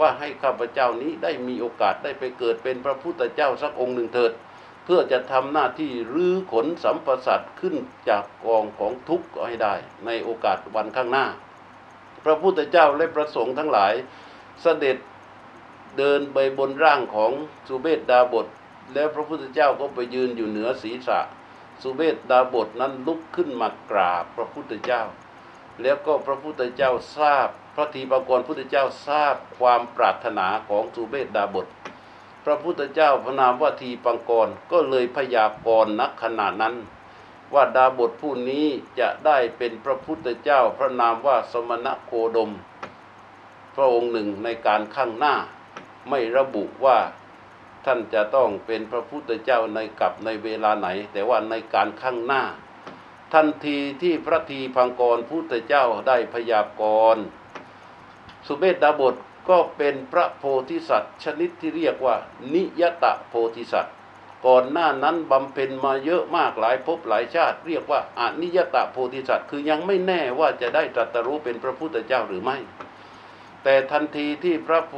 [0.00, 4.32] ว่าให้ข้าพเจ้านี้ได้มีโอกาสได้ไปเกิดเป็นพระพุทธเจ้าสักองค์หนึ่งเถิด
[4.84, 7.74] เพื่อจะทำหน้าที่รื้อขนสัมปสัตขึ้น
[8.08, 9.74] จากกองของทุกข์ให้ได้
[10.06, 11.26] ในโอกาสวันข้างหน้า
[12.24, 13.94] พระพุทธเจ้าและพระสงฆ์ทั้งหลาย
[14.62, 14.96] เสด็จ
[15.98, 17.32] เดินไปบนร่างของ
[17.68, 18.46] สุเบศดาบท
[18.94, 21.20] แล้วพระพุทธเจ้าก็ไปยืนอยู่เหนือศีรษะ
[21.82, 25.02] สุเบศดาบทนั้นลุกขึ้นมากราบพระพุทธเจ้า
[25.82, 31.66] แล้วก็พระพุทธเจ้าทราบ พระทีปกรพุทธเจ้าทราบความปรารถนาของสุเบศดาบท
[32.44, 36.74] พระพุทธเจ้าพระนามว่าทีปังกรก็เลยพยากรณ์นักขณะนั้น
[37.54, 38.66] ว่าดาบทผู้นี้
[39.00, 42.50] จะได้เป็นพระพุทธเจ้าพระนามว่าสมณโคดม
[43.74, 45.34] พระองค์หนึ่งในการข้างหน้า
[46.08, 46.98] ไม่ระบุว่า
[47.84, 52.42] ท่านจะต้องเป็นพระพุทธเจ้าในกับในเวลาไหน แต่ว่าในการข้างหน้า
[53.34, 56.82] ทันทีที่พระทีพังกรพุทธเจ้าได้พยาก
[57.14, 57.22] รณ์
[58.46, 59.14] สุเมธดาบท
[59.48, 62.16] ก็เป็นพระโพธิสัตว์ ชนิดที่เรียกว่า
[62.54, 63.94] นิยตะโพธิสัตว์
[64.46, 72.56] ก่อนหน้านั้นบำเพ็ญมาเยอะมากหลายภพหลายชาติ เรียกว่าอนิยตะโพธิสัตว์ คือยังไม่แน่ว่าจะได้ตรัสรู้เป็นพระพุทธเจ้าหรือไม่
[73.62, 74.94] แต่ทันทีที่พระโพ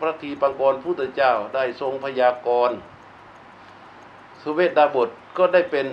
[0.00, 2.76] พระทีปังกรพุทธเจ้าได้ทรงพยากรณ์
[4.42, 5.86] สุเวทดาบทก็ได้เป็น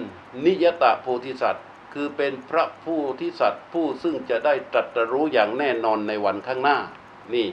[0.45, 6.77] นิยตะโพธิสัตว์ คือเป็นพระผู้ที่สัตว์ผู้ซึ่งจะได้ตรัสรู้อย่างแน่นอนในวันข้างหน้า
[7.33, 7.47] นี่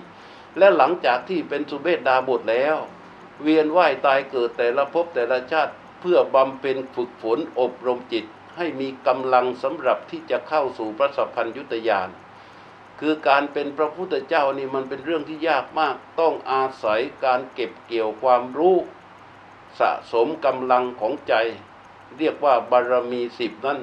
[0.59, 2.77] และหลังจากที่เป็นสุเบศดาบทแล้ว
[3.43, 8.25] เวียนว่ายตายเกิดแต่ละภพแต่ละชาติเพื่อบำเพ็ญฝึกฝนอบรมจิต
[8.57, 12.09] ให้มีกำลังสำหรับที่จะเข้าสู่พระสัพพัญยุตยาน
[13.01, 18.77] คือการเป็นพระพุทธเจ้านี่มันเป็นเรื่องที่ยากมาก ต้องอาศัยการเก็บเกี่ยวความรู้
[19.81, 21.35] สะสมกำลังของใจ
[22.19, 23.79] เรียกว่าบารมีสิบนั้น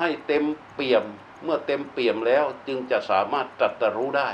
[0.00, 1.04] ให้เต็มเปี่ยม
[1.42, 4.30] เมื่อเต็มเปี่ยมแล้วจึงจะสามารถตรัสรู้ได้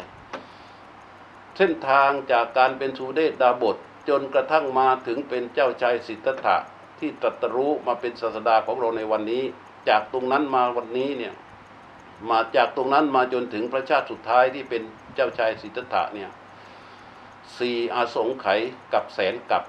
[1.57, 3.77] เส้นทางจากการเป็นสุเดชดาบท
[4.09, 6.57] จนกระทั่งมาถึงเป็นเจ้าชายสิทธัตถะ
[6.99, 9.45] ที่ตรัสรู้มาเป็นศาสดาของเราในวันนี้
[9.89, 11.35] จากตรงนั้นมาวันนี้เนี่ย
[12.31, 14.83] มาจากตรงนั้นมาจนถึงพระชาติสุดท้ายที่เป็น
[15.15, 16.31] เจ้าชายสิทธัตถะเนี่ย
[17.59, 18.61] สี่อาสงไขย
[18.93, 19.63] กับแสนกับ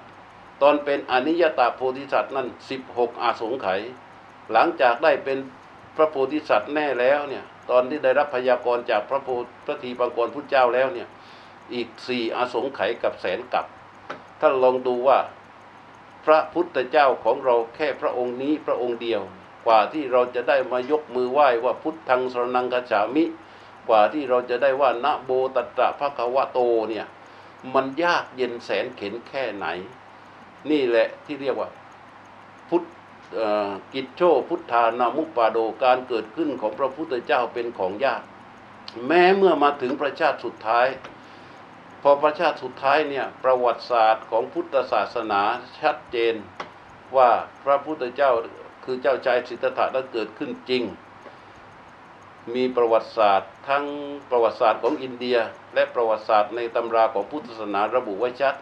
[0.62, 3.80] ตอนเป็นอนิยตาโพธิสัตว์นั่นสิบหกอาสงไขย
[4.52, 5.38] หลังจากได้เป็น
[6.00, 9.28] ระโพธิสัตว์แน่แล้วเนี่ยตอนที่ได้รับพยากรณ์จากพระโพ
[9.66, 11.08] พระทีปังกรพุทธเจ้าแล้วเนี่ย
[11.74, 13.66] อีกสี่อาสงไขยกับแสนกับ
[14.40, 15.18] ท่านลองดูว่า
[16.24, 19.22] พระพุทธเจ้าของเราแค่พระองค์นี้พระองค์เดียว
[19.66, 23.24] กว่าที่เราจะได้มายกมือไหว้ว่าพุทธังสรนังกัจฉามิ
[23.88, 26.58] กว่าที่เราจะได้ว่านะโบตัตตะภะคะวะโต
[26.90, 27.06] เนี่ย
[27.74, 29.66] มันยากเย็นแสนเข็นแค่ไหน
[30.70, 31.68] นี่แหละที่เรียกว่า
[32.68, 32.82] พุทธ
[33.92, 38.22] กิจโชพุทธานามุปปาโดการเกิดขึ้นของพระพุทธเจ้าเป็นของยาก
[39.06, 40.86] แม้เมื่อมาถึงประชาติสุดท้าย
[42.02, 45.42] พอประชาติสุดท้ายเนี่ยประวัติศาสตร์ของพุทธศาสนา
[45.80, 46.34] ชัดเจน
[47.16, 47.30] ว่า
[47.64, 48.32] พระพุทธเจ้า
[48.84, 50.82] คือเจ้าชายสิทธัตถะนั้นเกิดขึ้นจริง
[52.54, 53.84] มีประวัติศาสตร์ทั้ง
[54.30, 55.38] ประวัติศาสตร์ของอินเดีย
[55.74, 58.54] และประวัติศาสตร์ในตำราของพุทธศาสนาระบุไว้ชัด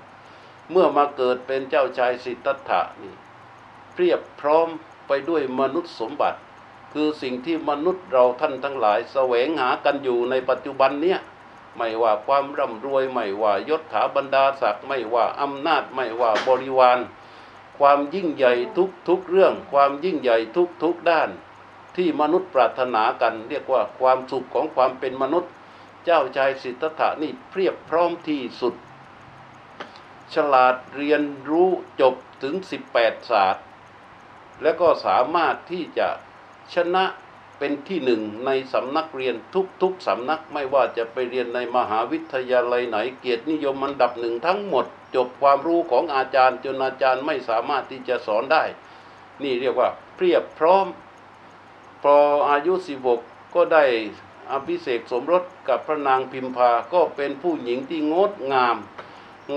[0.70, 3.14] เมื่อมาเกิดเป็นเจ้าชายสิทธัตถะนี่
[4.00, 4.68] เพียบพร้อม
[5.08, 6.40] ไปด้วยมนุษย์สมบัติ
[6.92, 11.18] คือสิ่งที่มนุษย์เราท่านทั้งหลายแสวงหากันอยู่ในปัจจุบันเนี้ย
[11.76, 16.98] ไม่ว่าความร่ำรวยไม่ว่ายศถาบรรดาศักดิ์ไม่ว่าอำนาจไม่ว่าบริวาร
[17.78, 21.30] ความยิ่งใหญ่ทุกทุกเรื่อง ความยิ่งใหญ่ทุกทุกด้าน
[21.96, 25.52] ที่มนุษย์ปรารถนากัน เรียกว่าความสุขของความเป็นมนุษย์
[26.04, 28.74] เจ้าชายสิทธัตถะนี่เพียบพร้อมที่สุด
[30.34, 32.54] ฉลาดเรียนรู้จบถึง
[32.92, 33.64] 18 ศาสตร์
[34.62, 36.08] และก็สามารถที่จะ
[36.74, 37.04] ชนะ
[37.58, 39.34] เป็นที่หนึ่งในสำนักเรียน
[39.82, 48.64] ทุกๆสำนักไม่ว่าจะไปเรียนในมหาวิทยาลัยไหนเกียรตินิยมอันดับหนึ่งทั้งหมด จบความรู้ของอาจารย์จนอาจารย์ไม่สามารถที่จะสอนได้
[49.42, 50.86] นี่เรียกว่าเพียบพร้อม
[52.02, 52.16] พอ
[52.50, 52.74] อายุ
[53.14, 53.84] 16ก็ได้
[54.52, 58.76] อภิเษกสมรสกับพระนางพิมพาก็เป็นผู้หญิงที่งดงาม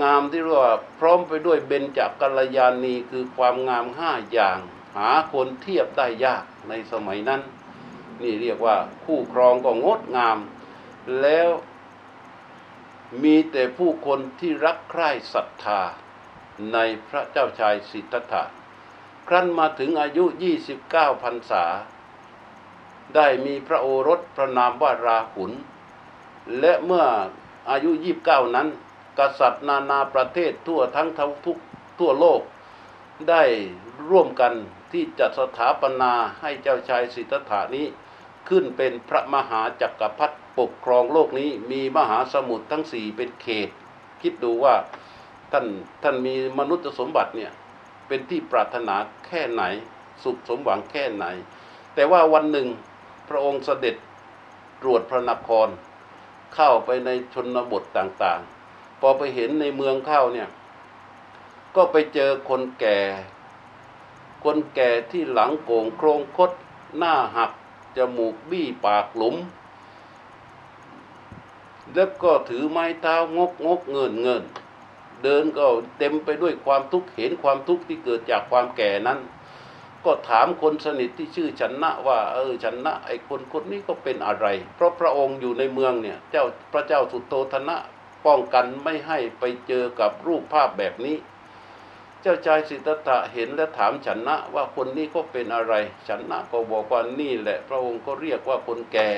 [0.02, 4.58] งามที่เรียกว่าพร้อมไปด้วยเบญจกัลยาณีคือความงามห้าอย่าง
[4.96, 7.40] หาคนเทียบได้ยากในสมัยนั้น
[8.22, 10.38] นี่เรียกว่าคู่ครองก็งดงาม
[11.20, 11.48] แล้ว
[13.22, 15.80] มีแต่ผู้คนที่รักใคร่ศรัทธา
[16.72, 16.78] ใน
[17.08, 18.42] พระเจ้าชายสิทธัตถะ
[19.28, 20.24] ครั้นมาถึงอายุ
[20.74, 21.64] 29พรรษา
[23.14, 25.52] ได้มีพระโอรสพระนามว่าราหุล
[26.60, 27.06] และเมื่อ
[27.70, 27.90] อายุ
[28.24, 28.68] 29 นั้น
[29.18, 31.08] กษัตริย์นานาประเทศทั่วทั้ง
[31.46, 31.58] ทุก
[31.98, 32.40] ทั่วโลก
[33.30, 33.42] ได้
[34.10, 34.52] ร่วมกัน
[34.92, 37.86] ที่จะสถาปนาให้เจ้าชายสิทธัตถานี้
[38.48, 43.68] ขึ้นเป็นพระมหาจักรพรรดิปกครองโลกนี้มีมหาสมุทรทั้งสี่เป็นเขต
[44.22, 44.74] คิดดูว่า
[45.52, 45.66] ท่าน
[46.02, 47.52] ท่านมีมนุษย์สมบัติเนี่ย
[48.08, 49.62] เป็นที่ปรารถนาแค่ไหน
[50.22, 51.26] สุขสมหวังแค่ไหน
[51.94, 52.68] แต่ว่าวันหนึ่ง
[53.28, 53.96] พระองค์เสด็จ
[54.82, 55.68] ตรวจพระนคร
[56.54, 60.48] เข้าไปในชนบทต่างๆ พอไปเห็นในเมืองเข้าเนี่ย
[61.76, 62.98] ก็ไปเจอคนแก่
[64.42, 66.50] คนแก่ที่หลังโก่งโครงคด
[66.96, 67.52] หน้าหัก
[67.96, 69.36] จมูกบี้ปากหลุม
[71.94, 74.42] แล้วก็ถือไม้เท้างกงกเงินเงิน
[75.22, 75.66] เดินก็
[75.98, 79.18] เต็มไปด้วยความทุกข์เห็นความทุกข์ที่เกิดจากความแก่นั้น
[80.04, 87.76] ก็ถามคนสนิทที่ชื่อชนะว่า เออชนะ ไอ้คนคนนี้ก็เป็นอะไร เพราะพระองค์อยู่ในเมืองเนี่ย เจ้าพระเจ้าสุโธธนะ
[88.26, 91.16] ป้องกันไม่ให้ไปเจอกับรูปภาพแบบนี้
[92.22, 95.74] เจ้าชายสิทธัตถะเห็นและถามชนนะว่าคนนี้ก็เป็นอะไร
[96.08, 99.10] ชนนะก็บอกว่านี่แหละ พระองค์ก็เรียกว่าคนแก่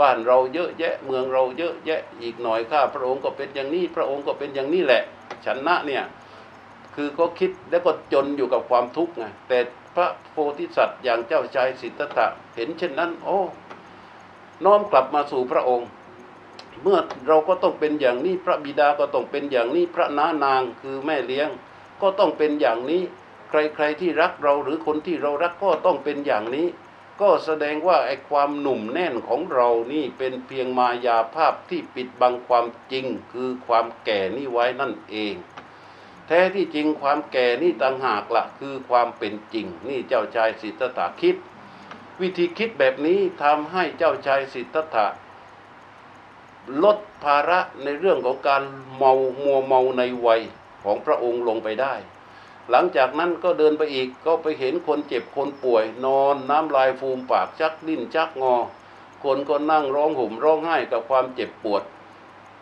[0.00, 5.02] บ้านเราเยอะแยะ เมืองเราเยอะแยะอีกหน่อยข้าพระองค์ก็เป็นอย่างนี้ พระองค์ก็เป็นอย่างนี้แหละ
[5.46, 6.04] ชนะเนี่ย
[6.94, 9.58] คือก็คิดแล้วก็จนอยู่กับความทุกข์ไงแต่
[9.96, 13.38] พระโพธิสัตว์อย่างเจ้าชายสิทธัตถะเห็นเช่นนั้น โอ้
[14.64, 15.88] น้อมกลับมาสู่พระองค์
[16.82, 21.48] เมื่อเราก็ต้องเป็นอย่างนี้พระบิดาก็ต้องเป็นอย่างนี้พระน้านางคือแม่เลี้ยง
[22.02, 23.02] ก็ต้องเป็นอย่างนี้
[23.50, 26.66] ใครๆที่รักเราหรือคนที่เรารักก็ต้องเป็นอย่างนี้
[27.20, 35.34] ก็แสดงว่าไอ้ความหนุ่มแน่นของเรานี่เป็นเพียงมายาภาพที่ปิดบังความจริง คือความแก่นี่ไว้นั่นเอง
[36.26, 41.36] แท้ที่จริงความแก่นี่ต่างหากละคือความเป็นจริง นี่เจ้าชายสิทธัตถะคิด
[42.20, 45.06] วิธีคิดแบบนี้ทำให้เจ้าชายสิทธัตถะ
[46.82, 48.62] ลดภาระในเรื่องของการ
[48.96, 50.42] เมามัวเมาในวัย
[50.84, 51.94] ของพระองค์ลงไปได้
[52.70, 58.56] หลังจากนั้นก็เดินไปอีกก็ไปเห็นคนเจ็บคนป่วย นอนน้ำลายฟูมปากชักดิ้นชักงอ
[59.24, 61.82] คนก็นั่งร้องห่มร้องไห้กับความเจ็บปวด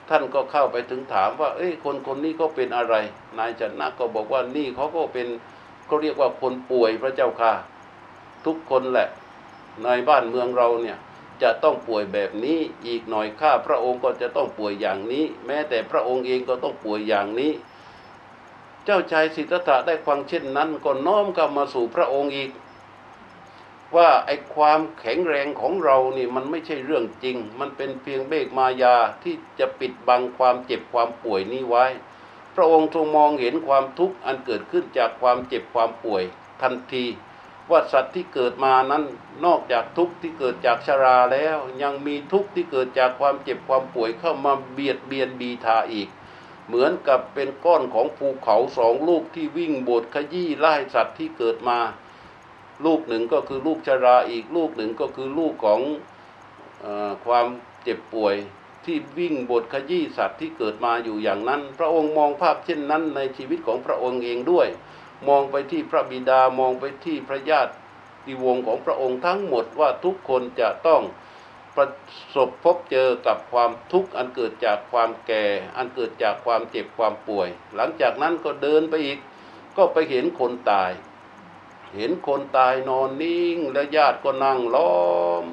[0.08, 2.94] ท่านก็เข้าไปถึงถามว่า เอ้ยคนคนนี้ก็เป็นอะไร
[3.38, 5.28] นายจันนะก็บอกว่านี่เขาก็เป็น
[5.86, 7.52] เขาเรียกว่าคนป่วยพระเจ้าค่ะ
[8.46, 9.08] ทุกคนแหละ
[9.84, 10.98] ในบ้านเมืองเราเนี่ย
[11.42, 17.52] จะต้องป่วยแบบนี้อีกหน่อยข้าพระองค์ก็จะต้องป่วยอย่างนี้ แม้แต่พระองค์เองก็ต้องป่วยอย่างนี้
[18.90, 22.50] เจ้าชายสิทธัตถะได้ฟังเช่นนั้นก็น้อมกลับมาสู่พระองค์อีก
[23.96, 31.86] ว่าไอ้ความแข็งแรงของเรานี่มันไม่ใช่เรื่องจริง มันเป็นเพียงเบกมายาที่จะปิดบังความเจ็บความป่วยนี้ไว้
[32.54, 36.22] พระองค์ทรงมองเห็นความทุกข์อันเกิดขึ้นจากความเจ็บความป่วย
[36.62, 37.04] ทันที
[37.70, 39.04] ว่าสัตว์ที่เกิดมานั้น
[39.44, 46.08] นอกจากทุกข์ที่เกิดจากชราแล้ว ยังมีทุกข์ที่เกิดจากความเจ็บความป่วยเข้ามาเบียดเบียนบีทาอีก
[46.68, 51.78] เหมือนกับเป็นก้อนของภูเขาสองลูกที่วิ่งบดขยี้ไล่สัตว์ที่เกิดมา
[52.84, 55.80] ลูกหนึ่งก็คือลูกชราอีกลูกหนึ่งก็คือลูกของ
[56.84, 56.86] อ
[57.26, 57.46] ความ
[57.82, 58.34] เจ็บป่วย
[58.84, 64.68] ที่วิ่งบดขยี้สัตว์ที่เกิดมาอยู่อย่างนั้น พระองค์มองภาพเช่นนั้นในชีวิตของพระองค์เองด้วย
[65.28, 67.72] มองไปที่พระบิดามองไปที่พระญาติ
[68.44, 71.02] วงของพระองค์ทั้งหมดว่าทุกคนจะต้อง
[71.78, 71.88] ประ
[72.36, 75.44] สบพบเจอกับความทุกข์อันเกิดจากความแก่
[75.76, 79.18] อันเกิดจากความเจ็บความป่วย หลังจากนั้นก็เดินไปอีก
[79.76, 80.90] ก็ไปเห็นคนตาย
[81.96, 84.98] เห็นคนตายนอนนิ่ง และญาติก็นั่งล้อ
[85.42, 85.44] ม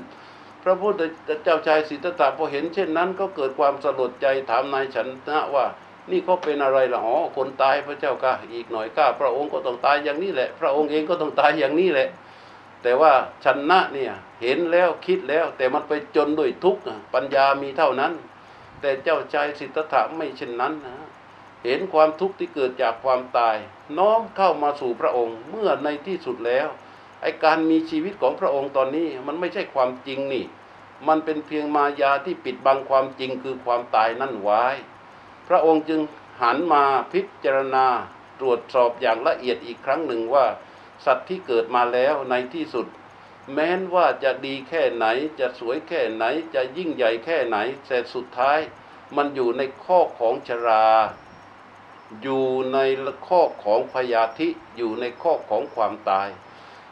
[0.64, 1.02] พระพุทธ
[1.44, 5.66] เจ้าชายสิทธัตถะพอเห็นเช่นนั้น ก็เกิดความสลดใจถามนายฉันนะว่า
[6.12, 12.08] นี่เขาเป็นอะไรล่ะอ๋อคนตายพระเจ้าค่ะอีกหน่อยข้าพระองค์ก็ต้องตายอย่างนี้แหละ พระองค์เองก็ต้องตายอย่างนี้แหละ
[12.86, 13.14] แต่ว่า
[13.46, 16.82] ชนะเนี่ยเห็นแล้วคิดแล้ว แต่มันไปจนด้วยทุกข์
[17.14, 18.14] ปัญญามีเท่านั้น
[18.82, 20.98] แต่เจ้าชายสิทธัตถะไม่เช่นนั้นนะ
[21.64, 23.58] เห็นความทุกข์ที่เกิดจากความตาย
[23.98, 26.68] น้อมเข้ามาสู่พระองค์เมื่อในที่สุดแล้ว
[27.22, 30.46] ไอการมีชีวิตของพระองค์ตอนนี้มันไม่ใช่ความจริงนี่
[31.08, 34.64] มันเป็นเพียงมายาที่ปิดบังความจริงคือความตายนั่นไว้
[35.48, 36.02] พระองค์จึง
[36.42, 37.86] หันมาพิจารณา
[38.40, 40.46] ตรวจสอบอย่างละเอียดอีกครั้งหนึ่งว่า
[41.06, 42.88] สัตว์ที่เกิดมาแล้วในที่สุด
[43.54, 45.06] แม้นว่าจะดีแค่ไหน
[45.40, 46.24] จะสวยแค่ไหน
[46.56, 48.60] จะยิ่งใหญ่แค่ไหนแต่สุดท้าย
[49.16, 50.86] มันอยู่ในข้อของชรา
[52.22, 52.78] อยู่ใน
[53.28, 56.30] ข้อของพยาธิอยู่ในข้อของความตาย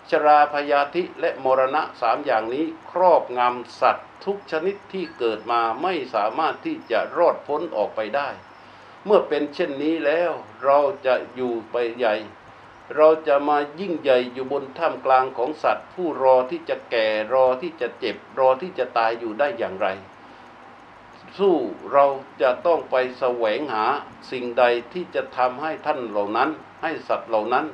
[0.09, 8.29] ชราพยาธิและมรณะสามอย่างนี้ครอบงำสัตว์ทุกชนิดที่เกิดมาไม่สามารถที่จะรอดพ้นออกไปได้
[9.05, 10.31] เมื่อเป็นเช่นนี้แล้ว
[10.63, 12.15] เราจะอยู่ไปใหญ่
[12.95, 19.87] เราจะมายิ่งใหญ่อยู่บนท่ามกลางของสัตว์ ผู้รอที่จะแก่รอที่จะเจ็บ รอที่จะตายอยู่ได้อย่างไร
[21.37, 21.55] สู้
[21.91, 22.05] เรา
[22.41, 23.85] จะต้องไปแสวงหา
[24.31, 26.49] สิ่งใดที่จะทำให้ท่านเหล่านั้น
[26.81, 27.65] ให้สัตว์เหล่านั้น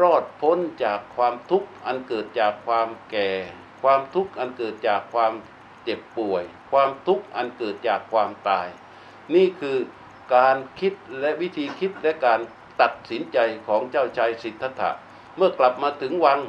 [0.00, 3.30] รอดพ้นจากความทุกข์อันเกิดจากความแก่
[3.82, 5.32] ความทุกข์อันเกิดจากความ
[5.84, 8.68] เจ็บป่วย ความทุกข์อันเกิดจากความตาย
[9.34, 9.78] นี่คือ
[10.34, 12.40] การคิดและวิธีคิดและการ
[12.80, 14.90] ตัดสินใจของเจ้าชายสิทธัตถะ
[15.36, 16.40] เมื่อกลับมาถึงวัง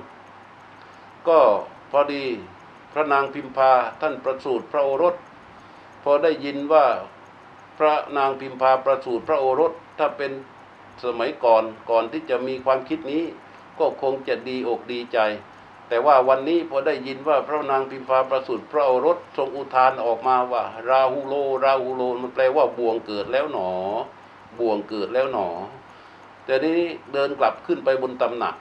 [1.28, 1.40] ก็
[1.92, 2.26] พอดี
[2.94, 5.16] พระนางพิมพาท่านประสูติพระโอรส
[6.04, 6.86] พอได้ยินว่า
[7.78, 10.32] พระนางพิมพาประสูติพระโอรสถ้าเป็น
[11.04, 13.24] สมัยก่อนก่อนที่จะมีความคิดนี้
[13.80, 15.20] ก็คงจะดีอกดีใจ
[15.88, 23.72] แต่ว่าวันนี้พอได้ยินว่าพระนางพิมพาประสูติพระโอรสทรงอุทานออกมาว่า ราหูโล ราหูโลมันแปลว่าบ่วงเกิดแล้วหนอ
[24.60, 25.48] บ่วงเกิดแล้วหนอ
[26.52, 26.82] แต่นี้
[27.14, 28.56] เดินกลับขึ้นไปบนตำหนัก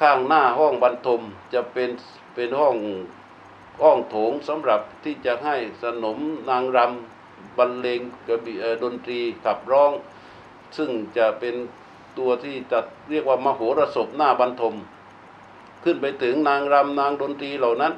[0.00, 1.20] ข้างหน้าห้องบรรทม
[1.54, 1.90] จะเป็น
[2.34, 2.76] เป็นห้อง
[3.82, 6.18] ห้องโถงสำหรับที่จะให้สนม
[6.50, 9.92] นางรำบรรเลงกระบี่เอ่อดนตรีขับร้อง
[10.76, 11.54] ซึ่งจะเป็น
[12.18, 14.74] ตัวที่จะเรียกว่ามโหรสพหน้าบรรทม
[15.84, 17.92] ขึ้นไปถึงนางรำนางดนตรีเหล่านั้น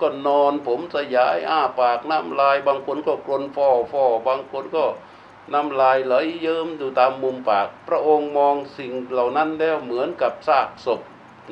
[0.00, 4.84] ก็นอนผมสยายอ้าปากน้ำลาย บางคนก็กรนฟอฟอบางคนก็
[5.52, 11.00] น้ำลายไหลเยิ้มอยู่ตามมุมปาก พระองค์มองสิ่งเหล่านั้นแล้วเหมือนกับซากศพ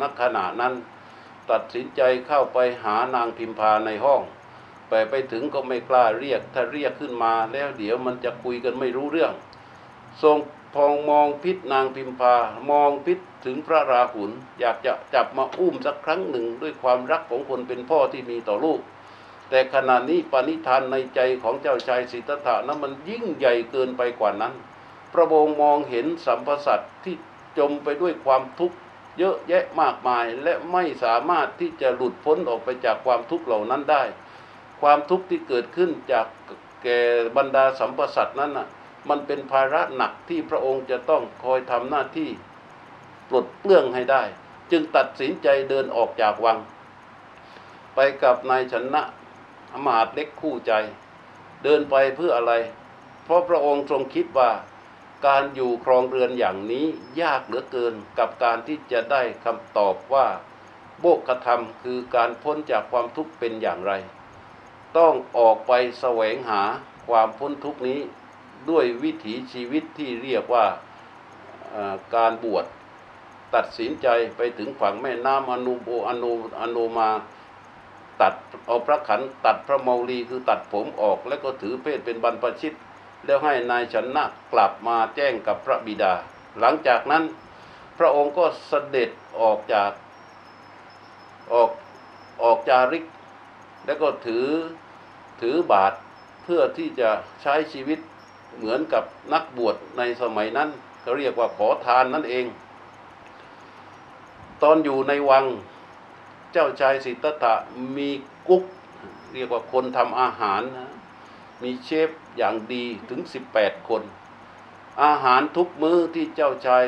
[0.00, 0.74] นักขณะนั้น
[1.50, 4.22] ตัดสินใจเข้าไปหานางพิมพาในห้อง
[4.88, 9.32] ไปไปถึงก็ไม่กล้าเรียก ถ้าเรียกขึ้นมาแล้วเดี๋ยวมันจะคุยกันไม่รู้เรื่อง
[10.22, 10.36] ทรง
[10.74, 12.36] พองมองพิษนางพิมพา
[12.70, 18.80] มองพิษถึงพระราหุลอยากจะจับมาอุ้มสักครั้งหนึ่งด้วยความรักของคนเป็นพ่อที่มีต่อลูก
[19.50, 24.54] แต่ขณะนี้ปณิธานในใจของเจ้าชายสิทธัตถะนั้นมันยิ่งใหญ่เกินไปกว่านั้น
[25.12, 27.16] พระองค์มองเห็นสัมพสัตที่
[27.58, 28.76] จมไปด้วยความทุกข์
[29.18, 34.02] เยอะแยะมากมายและไม่สามารถที่จะหลุดพ้นออกไปจากความทุกข์เหล่านั้นได้
[34.80, 36.26] ความทุกข์ที่เกิดขึ้นจาก
[36.82, 37.00] แก่
[37.36, 38.68] บรรดาสัมพสัตนั้นน่ะ
[39.08, 42.30] มันเป็นภาระหนักที่พระองค์จะต้องคอยทำหน้าที่
[43.28, 44.22] ปลดเปลื้องให้ได้
[44.70, 46.58] จึงตัดสินใจเดินออกจากวัง
[47.94, 49.02] ไปกับนายชนะ
[49.72, 50.72] อำมาเล็กคู่ใจ
[51.62, 52.52] เดินไปเพื่ออะไร
[53.24, 54.50] เพราะพระองค์ทรงคิดว่า
[55.26, 56.86] การอยู่ครองเรือนอย่างนี้
[57.22, 60.26] ยากเหลือเกินกับการที่จะได้คำตอบว่า
[61.00, 63.92] โบกธรรมคือการพ้นจากความทุกข์เป็นอย่างไร
[64.98, 66.62] ต้องออกไปแสวงหา
[67.08, 68.00] ความพ้นทุกข์นี้
[68.70, 70.66] ด้วยวิถีชีวิตที่เรียกว่า
[72.16, 72.64] การบวช
[73.54, 77.10] ตัดสินใจไปถึงฝั่งแม่น้ำอนุโบอนุอนุมา
[78.22, 78.34] ตัด
[78.66, 82.74] เอาพระขันตัดพระเมาลีคือตัดผมออก แล้วก็ถือเพศเป็นบรรพชิต
[83.24, 86.12] แล้วให้นายชนะกลับมาแจ้งกับพระบิดา
[86.60, 87.24] หลังจากนั้น
[87.98, 89.10] พระองค์ก็เสด็จ
[89.40, 89.90] ออกจาก
[91.52, 91.70] ออก
[92.42, 93.04] ออกจาริก
[93.86, 94.46] แล้วก็ถือ
[95.40, 95.92] ถือบาท
[96.44, 97.10] เพื่อที่จะ
[97.42, 97.98] ใช้ชีวิต
[98.56, 100.68] เหมือนกับนักบวชในสมัยนั้น
[101.02, 102.46] เขาเรียกว่าขอทานนั่นเอง
[104.62, 105.44] ตอนอยู่ในวัง
[106.52, 107.54] เจ้าชายสิทธัตถะ
[107.96, 108.10] มี
[108.48, 108.64] กุ๊ก
[109.32, 110.90] เรียกว่าคนทำอาหารนะ
[111.62, 113.20] มีเชฟอย่างดีถึง
[113.54, 114.02] 18 คน
[115.04, 116.84] อาหารทุกมื้อที่เจ้าชาย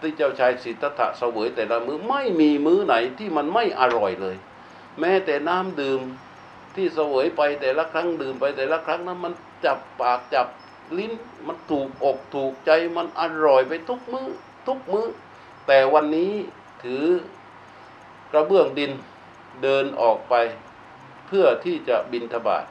[0.00, 4.36] ที่เจ้าชายสิทธัตถะเสวยแต่ละมือ้อไม่มีมื้อไหนที่มันไม่อร่อยเลย
[5.00, 6.00] แม้แต่น้ำดื่ม
[6.74, 9.32] ที่เสวยไปแต่ละครั้งดื่มไปแต่ละครั้งนั้นมัน
[9.64, 10.46] จับปากจับ
[10.98, 11.12] ลิ้น
[11.46, 14.28] มันถูกอกถูกใจมันอร่อยไปทุกมือ้อ
[14.66, 15.06] ทุกมื้อ
[15.66, 16.32] แต่วันนี้
[16.82, 17.04] ถือ
[18.32, 18.92] กระเบื้องดิน
[19.62, 20.34] เดินออกไป
[21.26, 22.64] เพื่อที่จะบินทบาท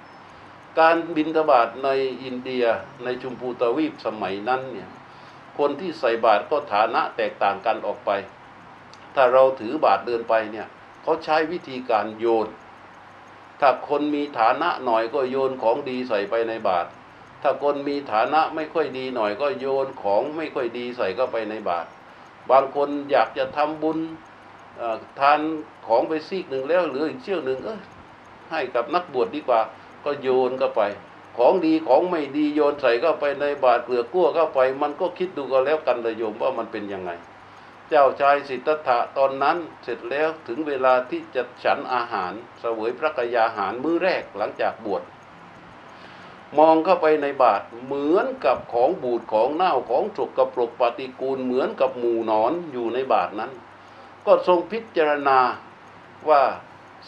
[0.79, 1.89] การบินทบาทใน
[2.23, 2.65] อินเดีย
[3.03, 4.89] ในชุมพูตวีปสมัยนั้นเนี่ย
[5.57, 8.11] คนที่ใส่บาตรก็ฐานะแตกต่างกันออกไป
[9.15, 10.67] ถ้าเราถือบาตรเดินไปเนี่ย
[11.03, 12.47] เขาใช้วิธีการโยน
[13.59, 16.89] ถ้าคนมีฐานะหน่อยก็โยนของดีใส่ไปในบาตร
[17.41, 21.87] ถ้าคนมีฐานะไม่ค่อยดีหน่อยก็โยนของไม่ค่อยดีใส่เข้าไปในบาตร
[22.51, 23.97] บางคนอยากจะทำบุญ
[25.19, 25.39] ทาน
[25.87, 27.79] ของไปซีกหนึ่งแล้วเหลืออีกเชี่ยวหนึ่งเออ
[28.51, 29.61] ให้กับนักบวชดีกว่า
[30.05, 30.81] ก็โยนเข้าไป
[31.37, 37.11] ของดีของไม่ดีโยนใส่เข้าไปในบาตรเกลือกั้วเข้าไป มันก็คิดดูก็แล้วกันเลยโยมว่ามันเป็นยังไง
[37.89, 45.03] เจ้าชายสิทธัตถะตอนนั้นเสร็จแล้วถึงเวลาที่จะฉันอาหารเสวยพระกยาหารมื้อแรกหลังจากบวช
[46.57, 53.51] มองเข้าไปในบาตรเหมือนกับของบูดของเน่าของสกปรกปฏิกูลเหมือนกับหมู่นอนอยู่ในบาตรนั้น
[54.25, 55.39] ก็ทรงพิจารณา
[56.29, 56.43] ว่า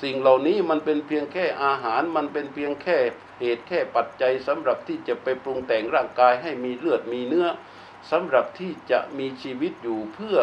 [0.02, 2.98] สิ่งเหล่านี้มันเป็นเพียงแค่อาหาร มันเป็นเพียงแค่
[3.40, 7.48] เหตุแค่ปัจจัยสำหรับที่จะไปปรุงแต่งร่างกายให้มีเลือดมีเนื้อ
[8.12, 10.38] สำหรับที่จะมีชีวิตอยู่เพื่อ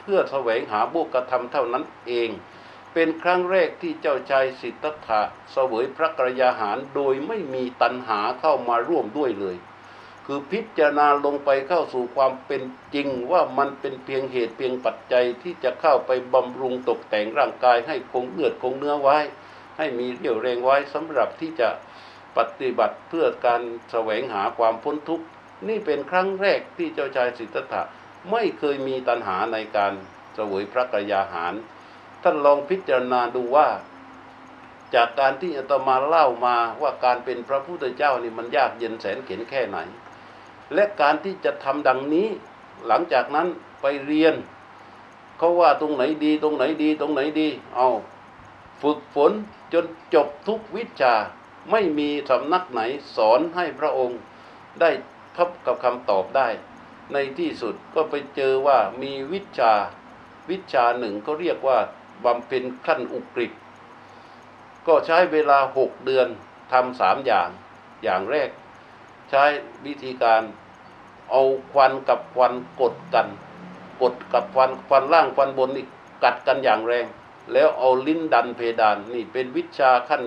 [0.00, 2.30] เพื่อแสวงหาบุกธรรมเท่านั้นเอง
[2.94, 5.22] เป็นครั้งแรกที่เจ้าชายสิทธัตถะ
[5.52, 9.56] เสวยพระกรยาหารโดยไม่มีตัณหาเข้ามาร่วมด้วยเลย
[10.26, 12.62] คือพิจารณาลงไปเข้าสู่ความเป็น
[12.94, 19.18] จริงว่ามันเป็นเพียงเหตุเพียงปัจจัยที่จะเข้าไปบำรุงตกแต่งร่างกาย ให้คงเลือดคงเนื้อไว้
[19.78, 21.68] ให้มีเรี่ยวแรงไว้สำหรับที่จะ
[22.36, 25.26] ปฏิบัติเพื่อการแสวงหาความพ้นทุกข์
[25.68, 27.82] นี่เป็นครั้งแรกที่เจ้าชายสิทธัตถะ
[28.30, 29.92] ไม่เคยมีตัณหาในการ
[30.34, 31.54] เสวยพระกยาหาร
[32.22, 33.68] ท่านลองพิจารณาดูว่า
[34.94, 39.78] จากการที่อาตมาเล่ามาว่าการเป็นพระพุทธเจ้านี่มันยากเย็นแสนเข็นแค่ไหน
[40.74, 42.28] และการที่จะทำดังนี้
[42.86, 43.48] หลังจากนั้น
[43.80, 44.34] ไปเรียน
[45.38, 47.88] เขาว่าตรงไหนดี ตรงไหนดี ตรงไหนดี เอา
[48.82, 49.32] ฝึกฝน
[49.72, 51.14] จนจบทุกวิชา
[51.70, 52.80] ไม่มีสำนักไหน
[53.16, 54.18] สอนให้พระองค์
[54.80, 54.90] ได้
[55.36, 56.48] พบกับคำตอบได้
[57.12, 59.74] ในที่สุดก็ไปเจอว่ามีวิชา
[60.50, 61.78] วิชาหนึ่งเขาเรียกว่า
[62.24, 63.52] บำเพ็ญขั้นอุกฤษ
[64.86, 66.28] ก็ใช้เวลาหกเดือน
[66.72, 67.48] ทำสามอย่าง
[68.02, 68.50] อย่างแรก
[69.30, 69.44] ใช้
[69.86, 70.42] วิธีการ
[71.32, 73.28] เอาควันกับควันกดกัน
[74.02, 75.86] กดกับควันควันล่างควันบนนี่
[76.24, 77.06] กัดกันอย่างแรง
[77.52, 80.22] แล้วเอาลิ้นดันเพดานนี่เป็นวิชาขั้น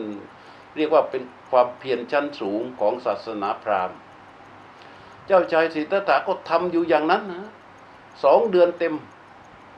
[0.76, 3.98] เรียกว่าเป็นความเพียรชั้นสูงของศาสนาพราหมณ์
[5.26, 7.50] เจ้าชายสิทธัตถะก็ทำอยู่อย่างนั้นนะ
[8.24, 8.96] สองเดือนเต็ม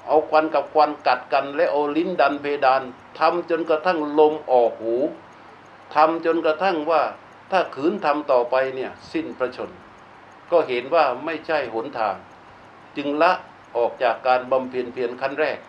[0.08, 2.82] เอาควันกับควันกัดกัน และเอาลิ้นดันเพดาน
[3.20, 4.96] ทำจนกระทั่งลมออกหู
[5.96, 7.02] ทำจนกระทั่งว่า
[7.52, 9.72] ถ้าขืนทำต่อไปเนี่ยสิ้นพระชน
[10.52, 12.16] ก็เห็นว่าไม่ใช่หนทาง
[12.98, 13.32] จึงละ
[13.78, 15.60] ออกจากการบำเพ็ญเพียรขั้นแรก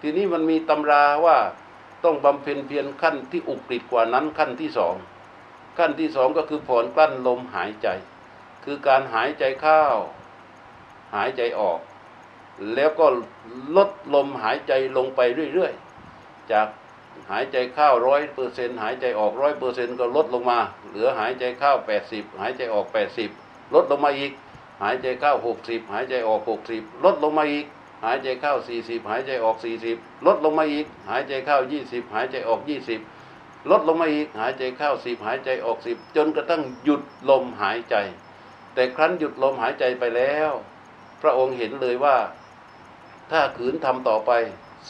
[0.00, 1.36] ทีนี้มันมีตำราว่า
[2.04, 4.94] ต้องบำเพ็ญเพียรขั้นที่อุกฤษกว่านั้นขั้นที่สอง
[5.78, 7.88] ขั้นที่สองก็คือผ่อนกลั้นลมหายใจ
[8.64, 9.82] คือการหายใจเข้า
[11.14, 11.78] หายใจออก
[12.74, 13.06] แล้วก็
[13.76, 15.20] ลดลมหายใจลงไป
[15.52, 16.68] เรื่อยๆ จาก
[17.30, 23.30] หายใจเข้าร้อยเปอร์เซ็นหายใจออกร้อยเปอร์เซ็นก็ลดลงมา เหลือหายใจเข้าแปดสิบหายใจออกแปดสิบ
[23.74, 24.32] ลดลงมาอีก
[24.82, 27.66] หายใจเข้าหกสิบหายใจออกหกสิบลดลงมาอีก
[28.04, 29.96] หายใจเข้าสี่สิบหายใจออกสี่สิบ
[30.26, 33.00] ลดลงมาอีก หายใจเข้ายี่สิบหายใจออกยี่สิบ
[33.70, 37.96] ลดลงมาอีก หายใจเข้าสิบหายใจออกสิบจนกระทั่งหยุดลมหายใจ
[38.74, 40.50] แต่ครั้นหยุดลมหายใจไปแล้ว
[41.22, 42.16] พระองค์เห็นเลยว่า
[43.30, 44.30] ถ้าขืนทำต่อไป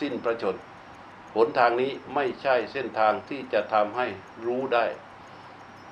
[0.00, 0.62] สิ้นพระชนม์
[1.34, 4.06] หนทางนี้ไม่ใช่เส้นทางที่จะทำให้
[4.46, 4.86] รู้ได้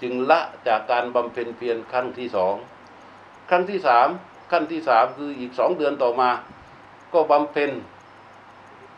[0.03, 2.55] จึงละจากการบำเพ็ญเพียรขั้นที่สอง
[3.51, 4.09] ขั้นที่สาม
[4.53, 6.31] ขั้นที่สามคืออีกสองเดือนต่อมา
[7.13, 7.71] ก็บำเพ็ญ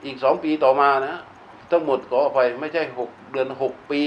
[0.05, 1.17] อีกสองปีต่อมานะ
[1.71, 4.03] ทั้งหมดขออภัยไม่ใช่หกเดือนหกปี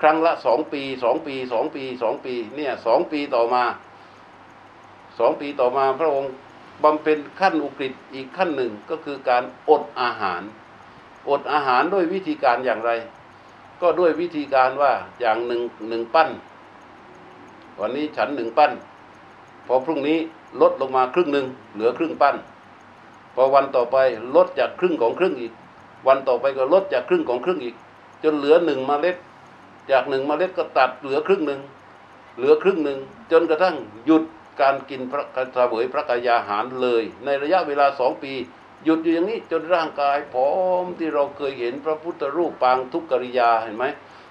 [0.00, 3.64] ครั้งละสองปีสองปีสองปีสองปีเนี่ยสองปีต่อมา
[5.18, 6.32] สองปีต่อมาพระองค์
[6.84, 10.42] บำเพ็ญขั้นอุกฤษอีกขั้นหนึ่งก็คือการอดอาหาร
[11.30, 12.90] อดอาหารด้วยวิธีการอย่างไร
[13.80, 16.28] ก็ด้วยวิธีการว่าอย่างหนึ่งหนึ่งปั้น
[17.80, 18.72] วันนี้ฉันหนึ่งปั้น
[19.66, 20.18] พอพรุ่งนี้
[20.60, 22.36] ลดลงมาครึ่งหนึ่งเหลือครึ่งปั้น
[23.34, 23.96] พอวันต่อไป
[24.36, 25.52] ลดจากครึ่งของครึ่งอีก
[26.06, 27.74] วันต่อไปก็ลดจากครึ่งของครึ่งอีก
[28.22, 29.16] จนเหลือหนึ่งเมล็ด
[29.90, 31.60] จากหนึ่งเมล็ดก็ตัดเหลือครึ่งหนึ่ง
[32.36, 32.98] เหลือครึ่งหนึ่ง
[33.32, 34.22] จนกระทั่งหยุด
[34.60, 38.32] การกินพระเสวยพระกายาหารเลย ในระยะเวลาสองปี
[38.84, 40.50] หยุดอยู่อย่างนี้จนร่างกายผอ
[40.84, 43.84] มที่เราเคยเห็นพระพุทธรูปปางทุกกริยาเห็นไหม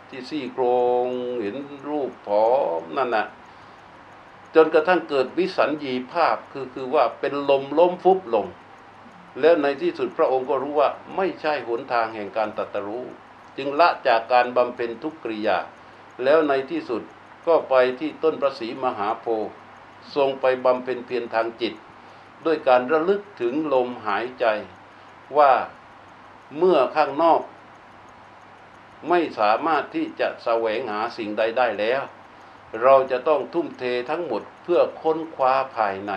[0.09, 0.63] ที่ซี่โคร
[1.05, 1.07] ง
[1.41, 1.55] เห็น
[1.87, 2.47] รูปผอ
[2.79, 3.25] มนั่นน่ะ
[4.55, 8.47] จนกระทั่งเกิดวิสัญญีภาพคือคือว่าเป็นลมล้มฟุบลง
[9.39, 13.05] แล้วในที่สุดพระองค์ก็รู้ว่าไม่ใช่หนทางแห่งการตรัสรู้
[13.57, 15.57] จึงละจากการบำเพ็ญทุกกริยา
[16.23, 17.01] แล้วในที่สุด
[17.47, 19.51] ก็ไปที่ต้นประสีมหาโพธิ์
[20.15, 21.73] ทรงไปบำเพ็ญเพียรทางจิต
[22.45, 24.45] ด้วยการระลึกถึงลมหายใจ
[25.37, 25.53] ว่า
[26.57, 27.41] เมื่อข้างนอก
[29.09, 32.01] ไม่สามารถที่จะแสวงหาสิ่งใดได้แล้ว
[32.81, 36.13] เราจะต้องทุ่มเททั้งหมดเพื่อค้นคว้าภายใน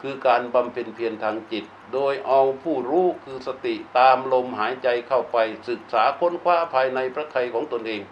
[0.00, 5.36] คือการบำเพ็ญเพียรทางจิต โดยเอาผู้รู้คือสติตามลมหายใจเข้าไป
[5.68, 8.02] ศึกษาค้นคว้าภายในพระทัยของตนเอง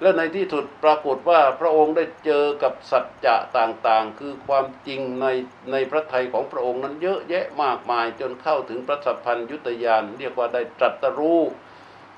[0.00, 5.26] และในที่สุดปรากฏว่าพระองค์ได้เจอกับสัจจะต่างๆ คือความจริงใน
[5.72, 11.40] ในพระทัยของพระองค์นั้นเยอะแยะมากมายจนเข้าถึงพระสัพพัญยุตยานเรียกว่าได้ตรัสรู้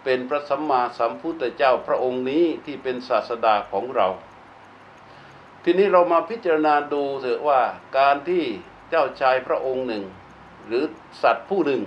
[0.05, 4.09] เป็นพระสัมมาสัมพุทธเจ้าพระองค์นี้ที่เป็นศาสดาของเรา
[5.71, 7.61] ทีนี้เรามาพิจารณาดูเถอะว่า
[7.99, 8.45] การที่
[8.91, 10.05] เจ้าชายพระองค์หนึ่ง
[10.67, 10.85] หรือ
[11.23, 11.83] สัตว์ผู้หนึ่ง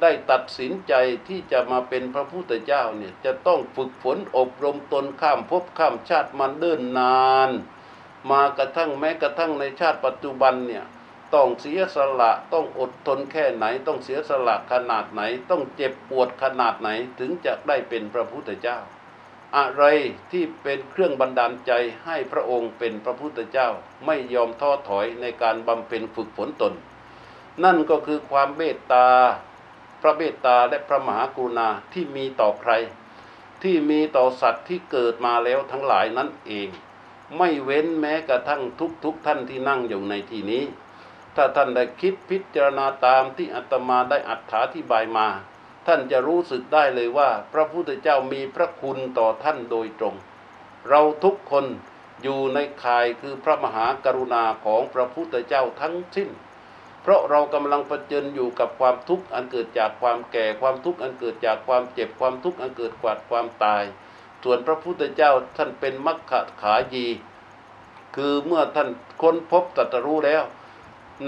[0.00, 0.94] ได้ตัดสินใจ
[1.28, 7.50] ที่จะมาเป็นพระพุทธเจ้าเนี่ยจะต้องฝึกฝนอบรมตนข้ามภพข้ามชาติมันเดินนาน
[8.30, 10.84] มากระทั่งแม้กระทั่งในชาติปัจจุบันเนี่ย
[11.34, 16.88] ต้องเสียสละต้องอดทนแค่ไหน ต้องเสียสละขนาดไหน ต้องเจ็บปวดขนาดไหน
[17.18, 18.80] ถึงจะได้เป็นพระพุทธเจ้า
[19.56, 19.84] อะไร
[20.30, 21.72] ที่เป็นเครื่องบันดาลใจ
[22.04, 23.68] ให้พระองค์เป็นพระพุทธเจ้า
[24.06, 26.72] ไม่ยอมท้อถอยในการบำเพ็ญฝึกฝนตน
[27.64, 29.08] นั่นก็คือความเมตตา
[30.00, 32.72] พระเมตตาและพระมหากรุณาที่มีต่อใคร
[33.62, 36.68] ที่มีต่อสัตว์ที่เกิดมาแล้วทั้งหลายนั่นเอง
[37.38, 38.62] ไม่เว้นแม้กระทั่ง
[39.04, 40.64] ทุกๆทท่านที่นั่งอยู่ในที่นี้
[41.36, 45.28] ถ้าท่านได้คิดพิจารณาตามที่อาตมาได้อัถาธิบายมา
[45.86, 50.14] ท่านจะรู้สึกได้เลยว่า พระพุทธเจ้ามีพระคุณต่อท่านโดยตรง
[50.88, 51.64] เราทุกคน
[52.22, 56.28] อยู่ในข่ายคือพระมหากรุณาของพระพุทธเจ้าทั้งสิ้น
[57.02, 63.84] เพราะเรากำลังเผชิญอยู่กับความทุกข์อันเกิดจากความแก่ความทุกข์อันเกิดจากความเจ็บความทุกข์อันเกิดกวาดความตาย
[64.42, 67.06] ส่วนพระพุทธเจ้าท่านเป็นมัคคขายี
[68.16, 68.88] คือเมื่อท่าน
[69.22, 70.42] ค้นพบตรัสรู้แล้ว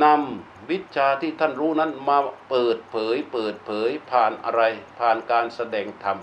[0.03, 2.19] นำวิชาที่ท่านรู้นั้นมา
[2.51, 4.63] เปิดเผย เปิดเผยผ่านอะไร
[4.99, 6.19] ผ่านการแสดงธรรม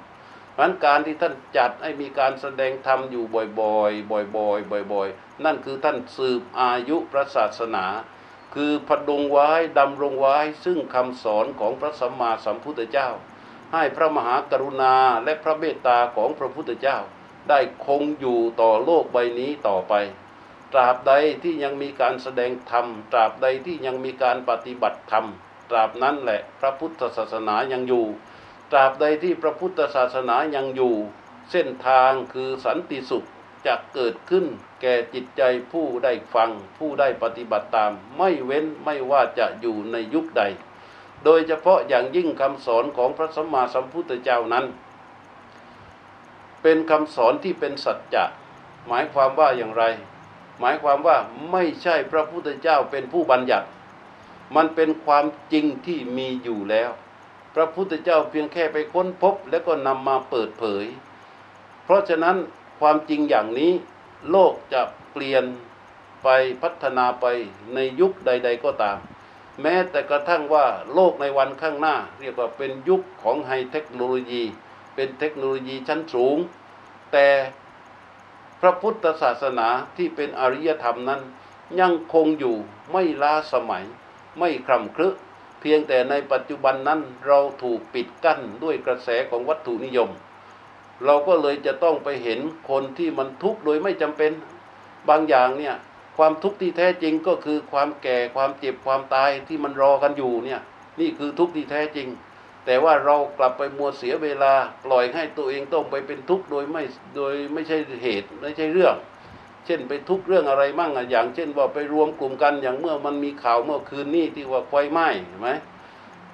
[0.60, 3.26] นั้นการที่ท่านจัดให้มีการแสดงธรรมอยู่
[3.60, 7.86] บ่อยๆ บ่อยๆ บ่อยๆ นั่นคือท่านสืบอายุพระศาสนา
[8.56, 13.10] คือพดุงไว้ดำรงไว้ซึ่งคำสอนของพระสัมมาสัมพุทธเจ้า
[13.74, 16.98] ให้พระมหากรุณาและพระเมตตาของพระพุทธเจ้า
[17.50, 19.94] ได้คงอยู่ต่อโลกใบนี้ต่อไป
[20.74, 21.14] ตราบใด
[21.44, 25.26] ที่ยังมีการแสดงธรรม ตราบใดที่ยังมีการปฏิบัติธรรม
[25.70, 28.06] ตราบนั้นแหละพระพุทธศาสนายังอยู่
[28.72, 30.96] ตราบใดที่พระพุทธศาสนายังอยู่
[31.52, 33.28] เส้นทางคือสันติสุข
[33.68, 34.46] จะเกิดขึ้น
[34.82, 35.42] แก่จิตใจ
[35.72, 40.44] ผู้ได้ฟัง ผู้ได้ปฏิบัติตาม ไม่เว้นไม่ว่าจะอยู่ในยุคใด
[41.24, 44.66] โดยเฉพาะอย่างยิ่งคำสอนของพระสัมมาสัมพุทธเจ้านั้น
[46.62, 48.26] เป็นคำสอนที่เป็นสัจจะ
[48.88, 49.84] หมายความว่าอย่างไร
[50.60, 51.18] หมายความว่า
[51.52, 53.68] ไม่ใช่พระพุทธเจ้าเป็นผู้บัญญัติ
[54.56, 56.90] มันเป็นความจริงที่มีอยู่แล้ว
[57.56, 60.86] พระพุทธเจ้าเพียงแค่ไปค้นพบ แล้วก็นำมาเปิดเผย
[61.84, 62.38] เพราะฉะนั้น
[62.80, 63.72] ความจริงอย่างนี้
[64.30, 64.82] โลกจะ
[65.12, 65.44] เปลี่ยน
[66.24, 66.28] ไป
[66.62, 67.26] พัฒนาไป
[67.74, 68.98] ในยุคใด ๆ ก็ตาม
[69.62, 74.44] แม้แต่กระทั่งว่าโลกในวันข้างหน้า เรียกว่าเป็นยุคของไฮเทคโนโลยี
[74.96, 76.38] เป็นเทคโนโลยีชั้นสูง
[77.12, 77.28] แต่
[78.62, 81.22] พระพุทธศาสนาที่เป็นอริยธรรมนั้น
[81.80, 82.56] ยังคงอยู่
[82.92, 83.86] ไม่ล้าสมัย
[84.40, 85.08] ไม่คร่ำครึ
[85.60, 90.10] เพียงแต่ในปัจจุบันนั้นเราถูกปิดกั้นด้วยกระแสของวัตถุนิยม
[91.06, 92.40] เราก็เลยจะต้องไปเห็น
[92.70, 94.32] คนที่มันทุกข์โดยไม่จำเป็น
[95.10, 95.76] บางอย่างเนี่ย
[96.18, 100.62] ความทุกข์ที่แท้จริงก็คือความแก่ความเจ็บความตายที่มันรอกันอยู่เนี่ย
[101.00, 102.08] นี่คือทุกข์ที่แท้จริง
[102.72, 104.54] แต่ว่าเรากลับไปมัวเสียเวลา
[104.86, 106.84] ปล่อยให้ตัวเองต้องไปเป็นทุกข์โดยไม่
[107.16, 108.96] โดยไม่ใช่เหตุไม่ใช่เรื่อง
[109.66, 115.50] เช่นไปทุกข์เรื่องอะไรมั่งอะอย่าง เช่นว่าไปรวมกลุ่มกันอย่างเมื่อมันมีข่าวเมื่อคืนนี้ที่ว่าไฟไหม้เห็นไหม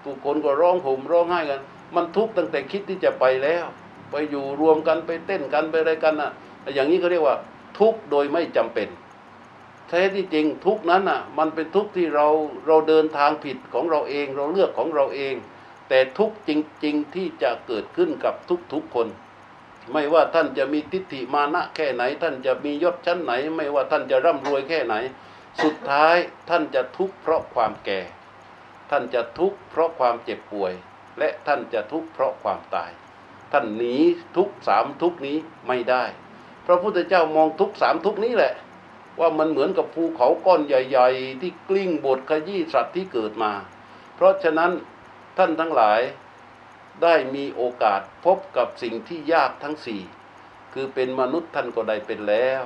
[0.04, 1.62] ผู้คนก็ร้องห่มร้องไห้กัน
[1.96, 3.66] มันทุกข์ตั้งแต่คิดที่จะไปแล้ว
[4.12, 6.32] ไปอยู่รวมกันไปเต้นกันไปอะไรกันอะ
[6.74, 7.38] อย่างนี้เขาเรียกว่า
[7.80, 8.88] ทุกข์โดยไม่จำเป็น
[9.90, 12.28] แท้ที่จริงทุกข์นั้นอะ มันเป็นทุกข์ที่เรา
[12.68, 15.36] เราเดินทางผิดของเราเอง เราเลือกของเราเอง
[15.90, 16.52] แต่ทุกจ
[16.86, 18.36] ริง ๆที่จะเกิดขึ้นกับ
[18.74, 19.08] ทุกๆคน
[19.92, 24.96] ไม่ว่าท่านจะมีทิฏฐิมานะแค่ไหน ท่านจะมียศชั้นไหน ไม่ว่าท่านจะร่ำรวยแค่ไหน
[25.64, 26.18] สุดท้าย
[26.50, 28.00] ท่านจะทุกข์เพราะความแก่
[28.90, 30.74] ท่านจะทุกข์เพราะความเจ็บป่วย
[31.20, 32.92] และท่านจะทุกข์เพราะความตาย
[33.52, 33.96] ท่านหนี
[34.38, 36.04] ทุกสามทุกนี้ไม่ได้
[36.66, 38.54] พระพุทธเจ้ามองทุกสามทุกนี้แหละ
[39.20, 43.52] ว่ามันเหมือนกับภูเขาก้อนใหญ่ ๆ ที่กลิ้งบดขยี้สัตว์ที่เกิดมา
[44.16, 44.72] เพราะฉะนั้น
[45.38, 46.02] ท่านทั้งหลาย
[47.04, 50.02] ได้มีโอกาสพบกับสิ่งที่ยากทั้งสี่
[50.74, 52.64] คือเป็นมนุษย์ท่านก็ได้เป็นแล้ว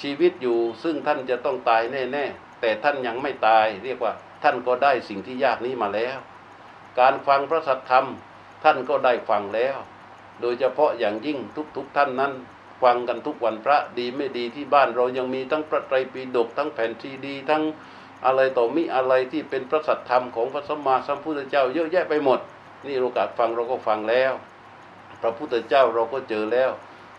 [0.00, 1.82] ชีวิตอยู่ซึ่งท่านจะต้องตาย
[2.12, 4.12] แน่ ๆ แต่ท่านยังไม่ตาย เรียกว่า
[4.42, 6.18] ท่านก็ได้สิ่งที่ยากนี้มาแล้ว
[7.00, 8.06] การฟังพระสัทธรรม
[8.64, 9.76] ท่านก็ได้ฟังแล้ว
[10.40, 11.38] โดยเฉพาะอย่างยิ่ง
[11.76, 12.32] ทุกๆ ท่านนั้น
[12.82, 17.62] ฟังกันทุกวันพระดีไม่ดีที่บ้านเรายังมีทั้งพระไตรปิฎกทั้งแผ่นซีดี ทั้ง
[18.26, 22.40] อะไรต่อมีอะไรที่เป็นพระสัทธรรมของพระสัมมาสัมพุทธเจ้า เยอะแยะไปหมด
[22.86, 24.32] นี่โอกาสฟังเราก็ฟังแล้ว
[25.20, 26.70] พระพุทธเจ้าเราก็เจอแล้ว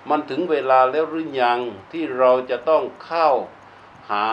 [0.10, 1.60] มันถึงเวลาแล้วหรือยัง
[1.92, 3.30] ที่เราจะต้องเข้า
[4.12, 4.26] หา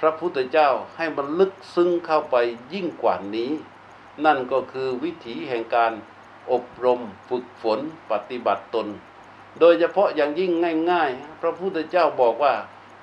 [0.00, 2.36] พระพุทธเจ้าให้มันลึกซึ้งเข้าไป
[2.72, 3.50] ยิ่งกว่านี้
[4.24, 5.92] นั่นก็คือวิถีแห่งการ
[6.52, 7.78] อบรมฝึกฝน
[8.10, 8.86] ปฏิบัติตน
[9.60, 10.52] โดยเฉพาะอย่างยิ่ง
[10.90, 12.54] ง่าย ๆ พระพุทธเจ้าบอกว่า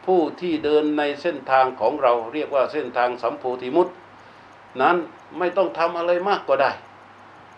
[0.05, 3.87] ผู้ที่เดินในเส้นทางของเราเรียกว่าเส้นทางสัมโพธิมุต
[4.81, 4.97] นั้น
[5.37, 6.71] ไม่ต้องทำอะไรมากก็ได้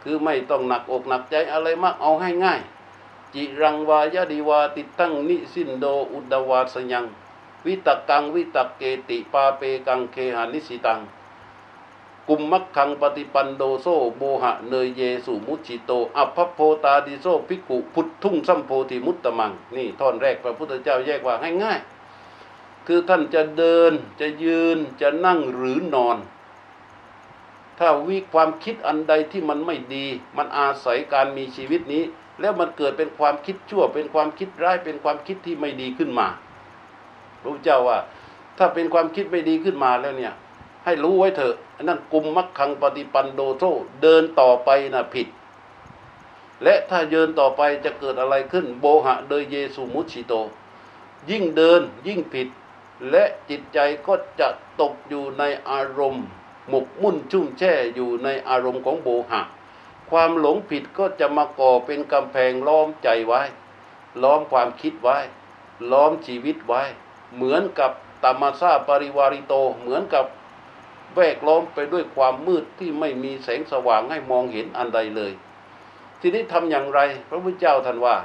[0.03, 2.59] คือไม่ต้องหนักอกหนักใจอะไรมากเอาให้ง่าย
[3.33, 7.05] จิรังวายดีวาติตั้งนิสินโดอุดวาสยัง
[7.65, 10.99] วิตกังวิตกเกติปาปะกังเคหะนิสสิตัง
[12.27, 21.79] กุมมัคคัง ปะฏิปันโน โส โมหะเนยเยสุมุจฉิโต อะภัพโพตาทิโส ภิกขุ ผุฏฐุงสัมโพธิมุตตะมัง นี่ท่อนแรกพระพุทธเจ้าแยกว่าให้ง่าย
[22.88, 26.17] คือท่านจะเดินจะยืนจะนั่งหรือนอน
[27.79, 30.05] ถ้าวิความคิดอันใดที่มันไม่ดี
[30.38, 32.03] มันอาศัยการมีชีวิตนี้
[32.39, 36.27] แล้วมันเกิดเป็นความคิดชั่ว เป็นความคิดร้ายเป็นความคิดที่ไม่ดีขึ้นมา
[37.41, 37.99] พระเจ้าว่า
[38.57, 40.33] ถ้าเป็นความคิดไม่ดีขึ้นมาแล้วเนี่ย
[40.85, 43.63] ให้รู้ไว้เถอะนั่นกุมมักขังปฏิปันโดโซ
[44.01, 45.27] เดินต่อไปนะผิด
[46.63, 50.33] และถ้าเดินต่อไปจะเกิดอะไรขึ้น โบหะเดยเยสุมุชิโต
[51.29, 52.47] ยิ่งเดินยิ่งผิด
[53.11, 54.49] และจิตใจก็จะ
[54.81, 56.25] ตกอยู่ในอารมณ์
[56.69, 59.41] หมกมุ่นชุ่มแช่อยู่ในอารมณ์ของโบหะ
[60.11, 63.41] ความหลงผิดก็จะมาก่อเป็นกำแพงล้อมใจไว้
[64.23, 65.17] ล้อมความคิดไว้
[65.91, 66.83] ล้อมชีวิตไว้
[67.35, 67.91] เหมือนกับ
[68.23, 70.25] ตัมมาซาปริวาริโต เหมือนกับ
[71.13, 75.31] แวกล้อมไปด้วยความมืดที่ไม่มีแสงสว่างให้มองเห็นอันใดเลย
[76.21, 78.15] ทีนี้ทำอย่างไร พระพุทธเจ้าท่านว่า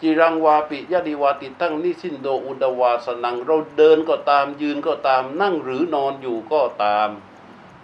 [0.00, 7.08] จิรังวาปิยะดีวาติตั้งนิสินโดอุดวาสนัง เราเดินก็ตามยืนก็ตามนั่งหรือนอนอยู่ก็ตาม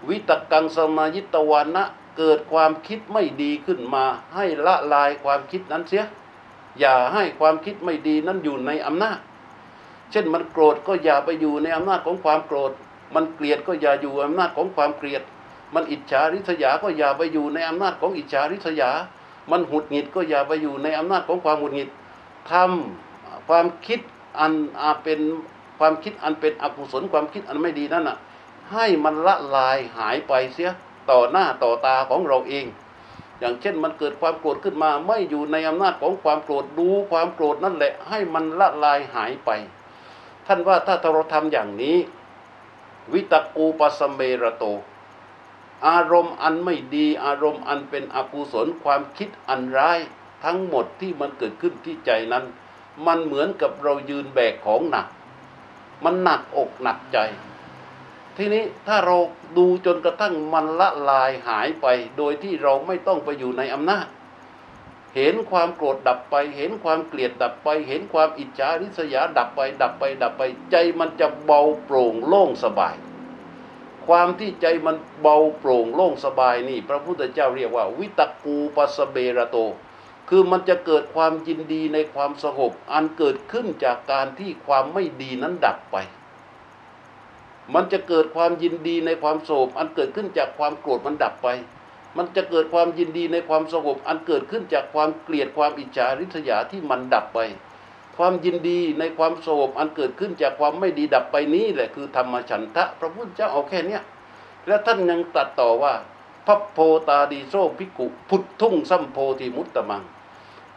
[0.08, 1.84] วิตกังสมายิตวานะ
[2.16, 4.04] เกิดความคิดไม่ดีขึ้นมา
[4.34, 6.04] ให้ละลายความคิดนั้นเสีย
[6.78, 9.18] อย่าให้ความคิดไม่ดีนั้นอยู่ในอำนาจ
[10.10, 12.72] เช่นมันโกรธก็อย่าไปอยู่ในอำนาจของความโกรธ
[13.14, 15.22] มันเกลียดก็อย่าอยู่อำนาจของความเกลียด
[15.74, 18.90] มันอิจฉาริษยาก็อย่าไปอยู่ในอำนาจของอิจฉาริษยา
[19.50, 21.88] มันหุดหงิดก็อย่าไปอยู่ในอำนาจของความหุดหงิด
[22.52, 24.00] ทำความคิด
[24.40, 25.20] อันอาเป็น
[25.78, 28.18] ความคิดอันเป็นอกุศลความคิดอันไม่ดีนั่นน่ะ
[28.72, 30.70] ให้มันละลายหายไปเสีย
[31.10, 32.66] ต่อหน้าต่อตาของเราเอง
[33.40, 39.50] อย่างเช่นมันเกิดความโกรธขึ้นมา ไม่อยู่ในอำนาจของความโกรธดูความโกรธนั่นแหละ ให้มันละลายหายไป
[40.46, 41.96] ท่านว่าถ้าเราทำอย่างนี้
[43.12, 44.64] วิตกูปสเมระโต
[45.86, 49.98] อารมณ์อันไม่ดี อารมณ์อันเป็นอกุศลความคิดอันร้าย
[50.44, 52.44] ทั้งหมดที่มันเกิดขึ้นที่ใจนั้น
[53.06, 55.06] มันเหมือนกับเรายืนแบกของหนัก
[56.04, 57.18] มันหนักอกหนักใจ
[58.36, 59.16] ทีนี้ถ้าเรา
[59.58, 64.06] ดูจนกระทั่งมันละลายหายไป โดยที่เราไม่ต้องไปอยู่ในอำนาจ
[65.16, 72.96] เห็นความโกรธดับไป เห็นความเกลียดดับไป เห็นความอิจฉาริษยาดับไป ดับไป ดับไป ใจมันจะเบาโปร่งโล่งสบาย
[74.06, 79.56] ความที่ใจมันเบาโปร่งโล่งสบายนี่ พระพุทธเจ้าเรียกว่า วิตกูปสเบระโต
[80.28, 85.96] คือมันจะเกิดความยินดีในความสงบอันเกิดขึ้นจากการที่ความไม่ดีนั้นดับไป
[87.74, 91.48] มันจะเกิดความยินดีในความโศกอันเกิดขึ้นจากความโกรธมันดับไป
[92.16, 97.38] มันจะเกิดความยินดีในความสงบอันเกิดขึ้นจากความเกลียดความอิจฉาริษยาที่มันดับไป
[98.16, 104.02] ความยินดีในความสงบอันเกิดขึ้นจากความไม่ดีดับไปนี้แหละคือธรรมฉันทะ พระพุทธเจ้าเอาแค่เนี้ย
[104.66, 105.94] และท่านยังตัดต่อว่า
[106.46, 110.02] พัพโพตาดีโซภิกขุพุททุ่งสัมโพธิมุตตมัง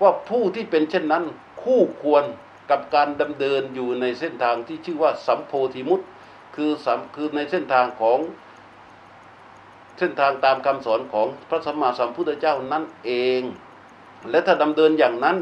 [0.02, 1.24] ว่าผู้ที่เป็นเช่นนั้น
[1.64, 2.24] คู่ควร
[2.70, 6.02] กับการดำเดินอยู่ในเส้นทางที่ชื่อว่าสัมโพธิมุต
[6.56, 8.20] คือสัมคือในเส้นทางของ
[9.98, 13.42] เส้นทางตามคำสอนของพระสัมมาสัมพุทธเจ้านั่นเอง
[14.30, 15.38] และถ้าดำเดินอย่างนั้น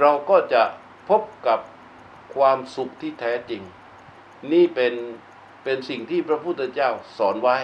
[0.00, 0.62] เราก็จะ
[1.08, 1.60] พบกับ
[2.34, 3.62] ความสุขที่แท้จริง
[4.52, 4.94] นี่เป็น
[5.64, 7.56] เป็นสิ่งที่พระพุทธเจ้าสอนไว้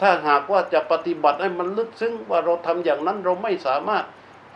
[0.00, 4.04] ถ้าหากว่าจะปฏิบัติให้มันลึกซึ้งว่าเราทำอย่างนั้นเราไม่สามารถ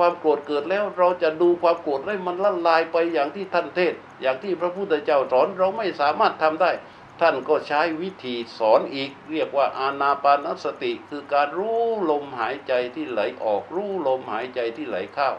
[0.00, 6.70] ความโกรธเกิดแล้วเราจะดูความโกรธให้มันละลายไปอย่างที่ท่านเทศ อย่างที่พระพุทธเจ้าสอนเราไม่สามารถทำได้
[7.20, 15.30] ท่านก็ใช้วิธีสอนอีก เรียกว่าอานาปานสติ คือการรู้ลมหายใจที่ไหลออกรู้ลมหายใจที่ไหลเข้า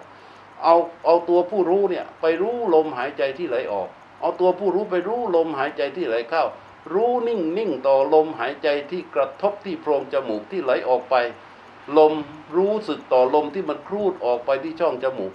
[0.63, 3.89] เอาเอาตัวผู้รู้เนี่ยไปรู้ลมหายใจที่ไหลออก
[4.21, 6.43] เอาตัวผู้รู้ไปรู้ลมหายใจที่ไหลเข้า
[6.93, 11.15] รู้นิ่งนิ่งต่อลมหายใจที่กระทบที่โพรงจมูกที่ไหลออกไป
[11.97, 12.13] ลม
[12.57, 15.33] รู้สึกต่อลมที่มันครูดออกไปที่ช่องจมูก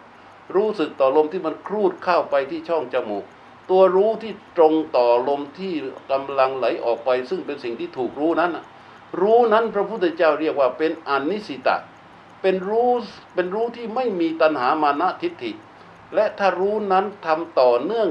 [0.55, 3.25] รู้สึกต่อลมที่มันครูดเข้าไปที่ช่องจมูก
[3.71, 5.75] ตัวรู้ที่ตรงต่อลมที่
[6.11, 8.53] กำลังไหลออกไป ซึ่งเป็นสิ่งที่ถูกรู้นั้น
[9.21, 11.77] รู้นั้นพระพุทธเจ้าเรียกว่าเป็นอนิสิตะ
[12.43, 12.91] เป็นรู้
[13.35, 15.53] เป็นรู้ที่ไม่มีตัณหามานะทิฏฐิ
[16.15, 18.09] และถ้ารู้นั้นทำต่อเนื่อง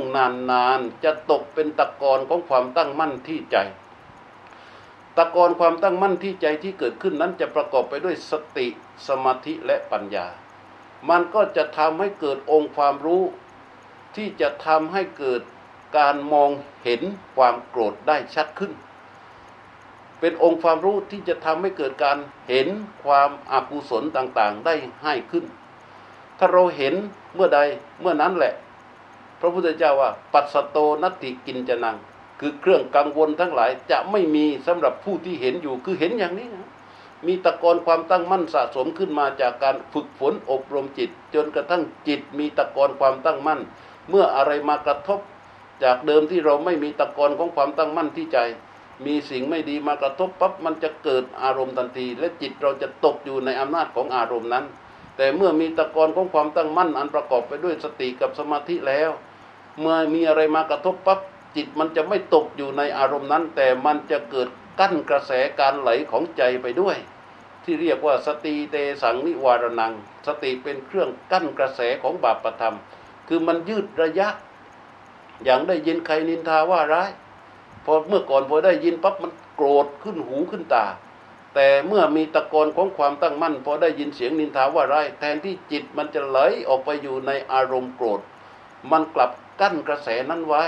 [0.51, 3.57] นานๆจะตกเป็นตะกอนของความตั้งมั่นที่ใจ
[5.17, 8.67] ตะกอนความตั้งมั่นที่ใจที่เกิดขึ้นนั้นจะประกอบไปด้วยสติ
[9.07, 10.27] สมาธิและปัญญา
[11.09, 13.23] มันก็จะทำให้เกิดองค์ความรู้
[14.15, 15.41] ที่จะทำให้เกิด
[15.97, 16.49] การมอง
[16.83, 17.01] เห็น
[17.35, 18.71] ความโกรธได้ชัดขึ้น
[20.19, 22.67] เป็นองค์ความรู้ที่จะทำให้เกิดการเห็น
[23.03, 25.45] ความอากุศลต่างๆ ได้ให้ขึ้น
[26.37, 26.93] ถ้าเราเห็น
[27.35, 27.59] เมื่อใด
[28.01, 28.53] เมื่อนั้นแหละ
[29.39, 31.97] พระพุทธเจ้าว่า ปัสสโตนัตติกินจนัง
[32.39, 36.69] คือเครื่องกังวลทั้งหลายจะไม่มีสำหรับผู้ที่เห็นอยู่คือเห็นอย่างนี้นะ
[37.27, 43.59] มีตะกอนความตั้งมั่นสะสมขึ้นมาจากการฝึกฝนอบรมจิต จนกระทั่งจิตมีตะกอนความตั้งมั่น
[44.09, 45.19] เมื่ออะไรมากระทบ
[45.83, 48.37] จากเดิมที่เราไม่มีตะกอนของความตั้งมั่นที่ใจ
[49.05, 54.65] มีสิ่งไม่ดีมากระทบปั๊บมันจะเกิดอารมณ์ทันที และจิตเราจะตกอยู่ในอำนาจของอารมณ์นั้น
[55.17, 59.09] แต่เมื่อมีตะกอนของความตั้งมั่นอันประกอบไปด้วยสติกับสมาธิแล้ว
[59.79, 61.19] เมื่อมีอะไรมากระทบปั๊บ
[61.55, 64.49] จิตมันจะไม่ตกอยู่ในอารมณ์นั้น แต่มันจะเกิด
[64.79, 66.97] กั้นกระแสการไหลของใจไปด้วย
[67.63, 69.93] ที่เรียกว่าสติเตสังนิวารนัง
[70.27, 72.75] สติเป็นเครื่องกั้นกระแสของบาปประธรรม
[73.27, 74.27] คือมันยืดระยะ
[75.43, 77.11] อย่างได้ยินใครนินทาว่าร้าย
[77.85, 80.85] พอเมื่อก่อนพอได้ยินปั๊บมันโกรธขึ้นหูขึ้นตา
[81.55, 86.37] แต่เมื่อมีตะกอนของความตั้งมั่น พอได้ยินเสียงนินทาว่าร้ายแทนที่จิตมันจะไหล
[86.67, 88.21] ออกไปอยู่ในอารมณ์โกรธ
[88.91, 89.31] มันกลับ
[89.61, 90.63] กั้นกระแสนั้นไว้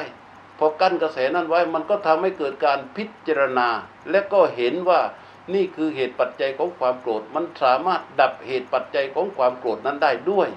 [0.58, 3.68] พอกั้นกระแสนั้นไว้มันก็ทำให้เกิดการพิจารณา
[4.10, 5.02] และก็เห็นว่า
[5.54, 10.50] นี่คือเหตุปัจจัยของความโกรธ มันสามารถดับเหตุปัจจัยของความโกรธนั้นได้ด้วย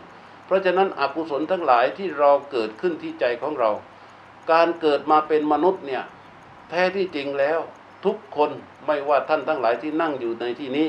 [0.46, 3.70] เพราะฉะนั้นอกุศลทั้งหลายที่เราเกิดขึ้นที่ใจของเรา
[4.52, 6.02] การเกิดมาเป็นมนุษย์เนี่ย
[6.68, 7.60] แท้ที่จริงแล้ว
[8.04, 8.50] ทุกคน
[8.86, 10.88] ไม่ว่าท่านทั้งหลายที่นั่งอยู่ในที่นี้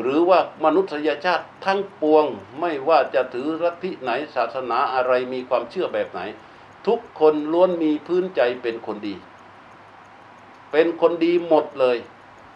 [0.00, 2.24] หรือว่ามนุษยชาติทั้งปวง
[2.60, 6.20] ไม่ว่าจะถือลัทธิไหนศาสนาอะไรมีความเชื่อแบบไหน
[6.86, 9.14] ทุกคนล้วนมีพื้นใจเป็นคนดี
[10.72, 11.96] เป็นคนดีหมดเลย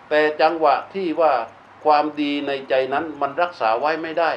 [0.08, 1.32] แต่จังหวะที่ว่า
[1.84, 4.32] ความดีในใจนั้นมันรักษาไว้ไม่ได้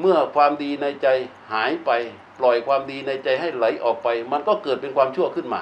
[0.00, 1.08] เมื่อความดีในใจ
[1.52, 1.90] หายไป
[2.38, 5.60] ปล่อยความดีในใจให้ไหลออกไป มันก็เกิดเป็นความชั่วขึ้นมา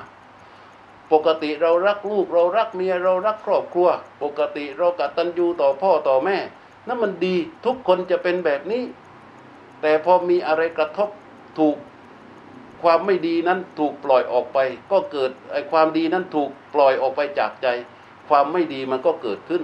[1.12, 3.88] ปกติเรารักลูกเรารักเมียเรารักครอบครัว
[4.22, 6.38] ปกติเรากตัญญูต่อพ่อต่อแม่
[6.86, 8.82] นั่นมันดีทุกคนจะเป็นแบบนี้
[9.82, 11.08] แต่พอมีอะไรกระทบ
[11.58, 11.76] ถูก
[12.82, 14.58] ความไม่ดีนั้นถูกปล่อยออกไป
[14.92, 17.66] ก็เกิดไอ้ความดีนั้นถูกปล่อยออกไปจากใจ
[18.28, 19.62] ความไม่ดีมันก็เกิดขึ้น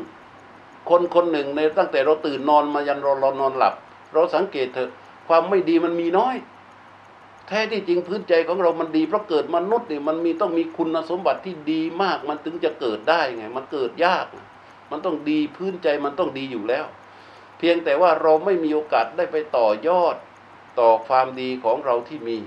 [0.91, 3.75] คนคนหนึ่งในตั้งแต่เราตื่นนอนมายันเราเรานอนหลับ
[4.15, 4.91] เราสังเกตเถอะ
[5.29, 6.37] ความไม่ดีมันมีน้อย
[7.49, 14.27] แท้ที่จริงพื้นใจของเรามันดีเพราะเกิดมนุษย์เนี่ยมันมีต้องมีคุณสมบัติที่ดีมาก มันถึงจะเกิดได้ไง มันเกิดยาก
[14.91, 16.87] มันต้องดีพื้นใจมันต้องดีอยู่แล้ว
[17.59, 20.17] เพียงแต่ว่าเราไม่มีโอกาสได้ไปต่อยอด
[20.81, 22.39] ต่อความดีของเราที่มี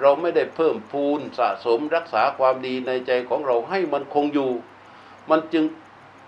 [0.00, 4.52] เราไม่ได้เพิ่มพูนสะสมรักษาความดีในใจของเราให้มันคงอยู่
[5.30, 5.64] มันจึง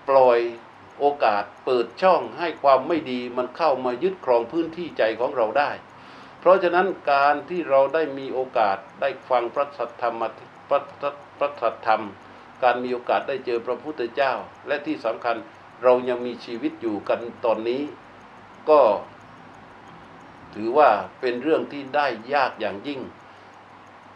[0.08, 0.38] ปล่อย
[0.98, 5.70] โอกาสเปิดช่องให้ความไม่ดีมันเข้ามายึดครองพื้นที่ใจของเราได้
[6.40, 10.22] เพราะฉะนั้นการที่เราได้มีโอกาสได้ฟังพระสัทธรรม
[10.68, 10.80] พระ
[11.38, 12.02] พระสัทธรรม
[12.62, 14.32] การมีโอกาสได้เจอพระพุทธเจ้า
[14.68, 15.36] และที่สำคัญ
[15.82, 17.82] เรายังมีชีวิตอยู่กันตอนนี้
[18.70, 18.80] ก็
[20.54, 20.90] ถือว่า
[21.20, 23.00] เป็นเรื่องที่ได้ยากอย่างยิ่ง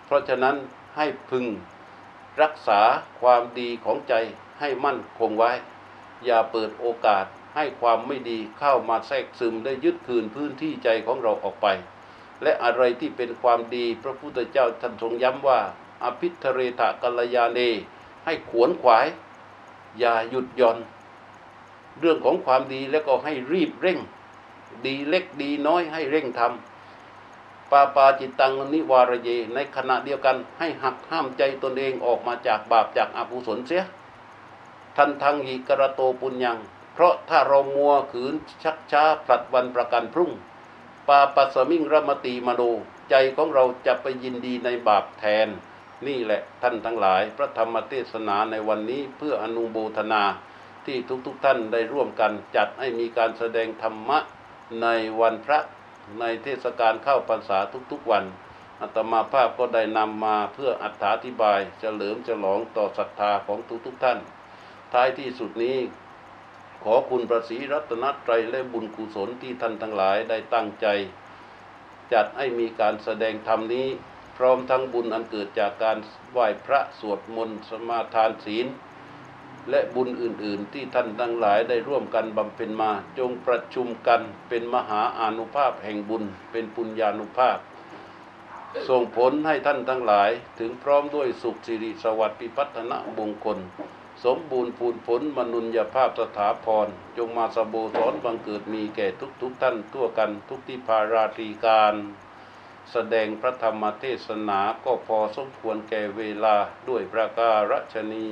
[0.08, 0.56] เพราะฉะนั้น
[0.96, 1.44] ให้พึง
[2.42, 2.80] รักษา
[3.20, 4.14] ความดีของใจ
[4.60, 5.52] ให้มั่นคงไว้
[6.24, 7.24] อย่าเปิดโอกาส
[7.56, 11.66] ให้ความไม่ดีเข้ามาแทรกซึมได้ยึดคืนพื้นที่ใจของเราออกไป
[12.42, 15.60] และอะไรที่เป็นความดีพระพุทธเจ้าท่านทรงย้ำว่า
[16.04, 17.60] อภิธเรทะกัลยาเน
[18.24, 19.06] ให้ขวนขวาย
[19.98, 20.78] อย่าหยุดย่อน
[22.00, 23.98] เรื่องของความดีแล้วก็ให้รีบเร่ง
[24.86, 26.77] ดีเล็กดีน้อยให้เร่งทำ
[27.70, 33.84] ปาปาจิตตังนิวารเย ในขณะเดียวกันให้หักห้ามใจตนเองออกมาจากบาปจากอกุศลเสีย
[34.96, 36.58] ทันทังหิกระโตปุญญัง
[36.94, 40.30] เพราะถ้าเรามัวขืนชักช้าผลัดวันประกันพรุ่ง
[41.08, 42.62] ปาปัสมิงรมตีมโน
[43.10, 45.48] ใจของเราจะไปยินดีในบาปแทน
[46.06, 50.22] นี่แหละท่านทั้งหลาย พระธรรมเทศนาในวันนี้เพื่ออนุโมทนา
[50.86, 54.18] ที่ทุกๆทท่านได้ร่วมกันจัดให้มีการแสดงธรรมะ
[54.82, 54.86] ใน
[55.20, 55.58] วันพระ
[56.20, 57.58] ในเทศกาลเข้าพรรษา
[57.92, 58.24] ทุกๆวัน
[58.80, 60.84] อาตมาภาพก็ได้นำมาเพื่ออ
[61.24, 64.18] ธิบายเฉลิมฉลองต่อศรัทธาของทุกๆท่าน
[64.92, 65.78] ท้ายที่สุดนี้
[66.84, 70.86] ขอคุณพระศรีรัตนตรัยและบุญกุศลที่ท่านทั้งหลายได้ตั้งใจ
[72.12, 73.88] จัดให้มีการแสดงธรรมนี้
[74.36, 75.98] พร้อมทั้งบุญอันเกิดจากการ
[76.32, 78.66] ไหว้พระสวดมนต์สมาทานศีล
[79.70, 87.58] และบุญอื่น ๆ ที่ท่านทั้งหลายได้ร่วมกันบำเพ็ญมา จงประชุมกันเป็นมหาอานุภาพแห่งบุญ เป็นปุญญานุภาพ
[88.88, 93.58] ส่งผลให้ท่านทั้งหลาย ถึงพร้อมด้วยสุขสิริสวัสดิ์พิพัฒนมงคล
[94.24, 101.94] สมบูรณ์พูนผลมนุญญาภาพสถาพร จงมาสโบสอนบังเกิดมีแก่ทุกๆทท่านทั่วกันทุกที่พาราตรีการ
[102.92, 106.56] แสดงพระธรรมเทศนาก็พอสมควรแก่เวลา
[106.88, 108.28] ด้วยประการฉนี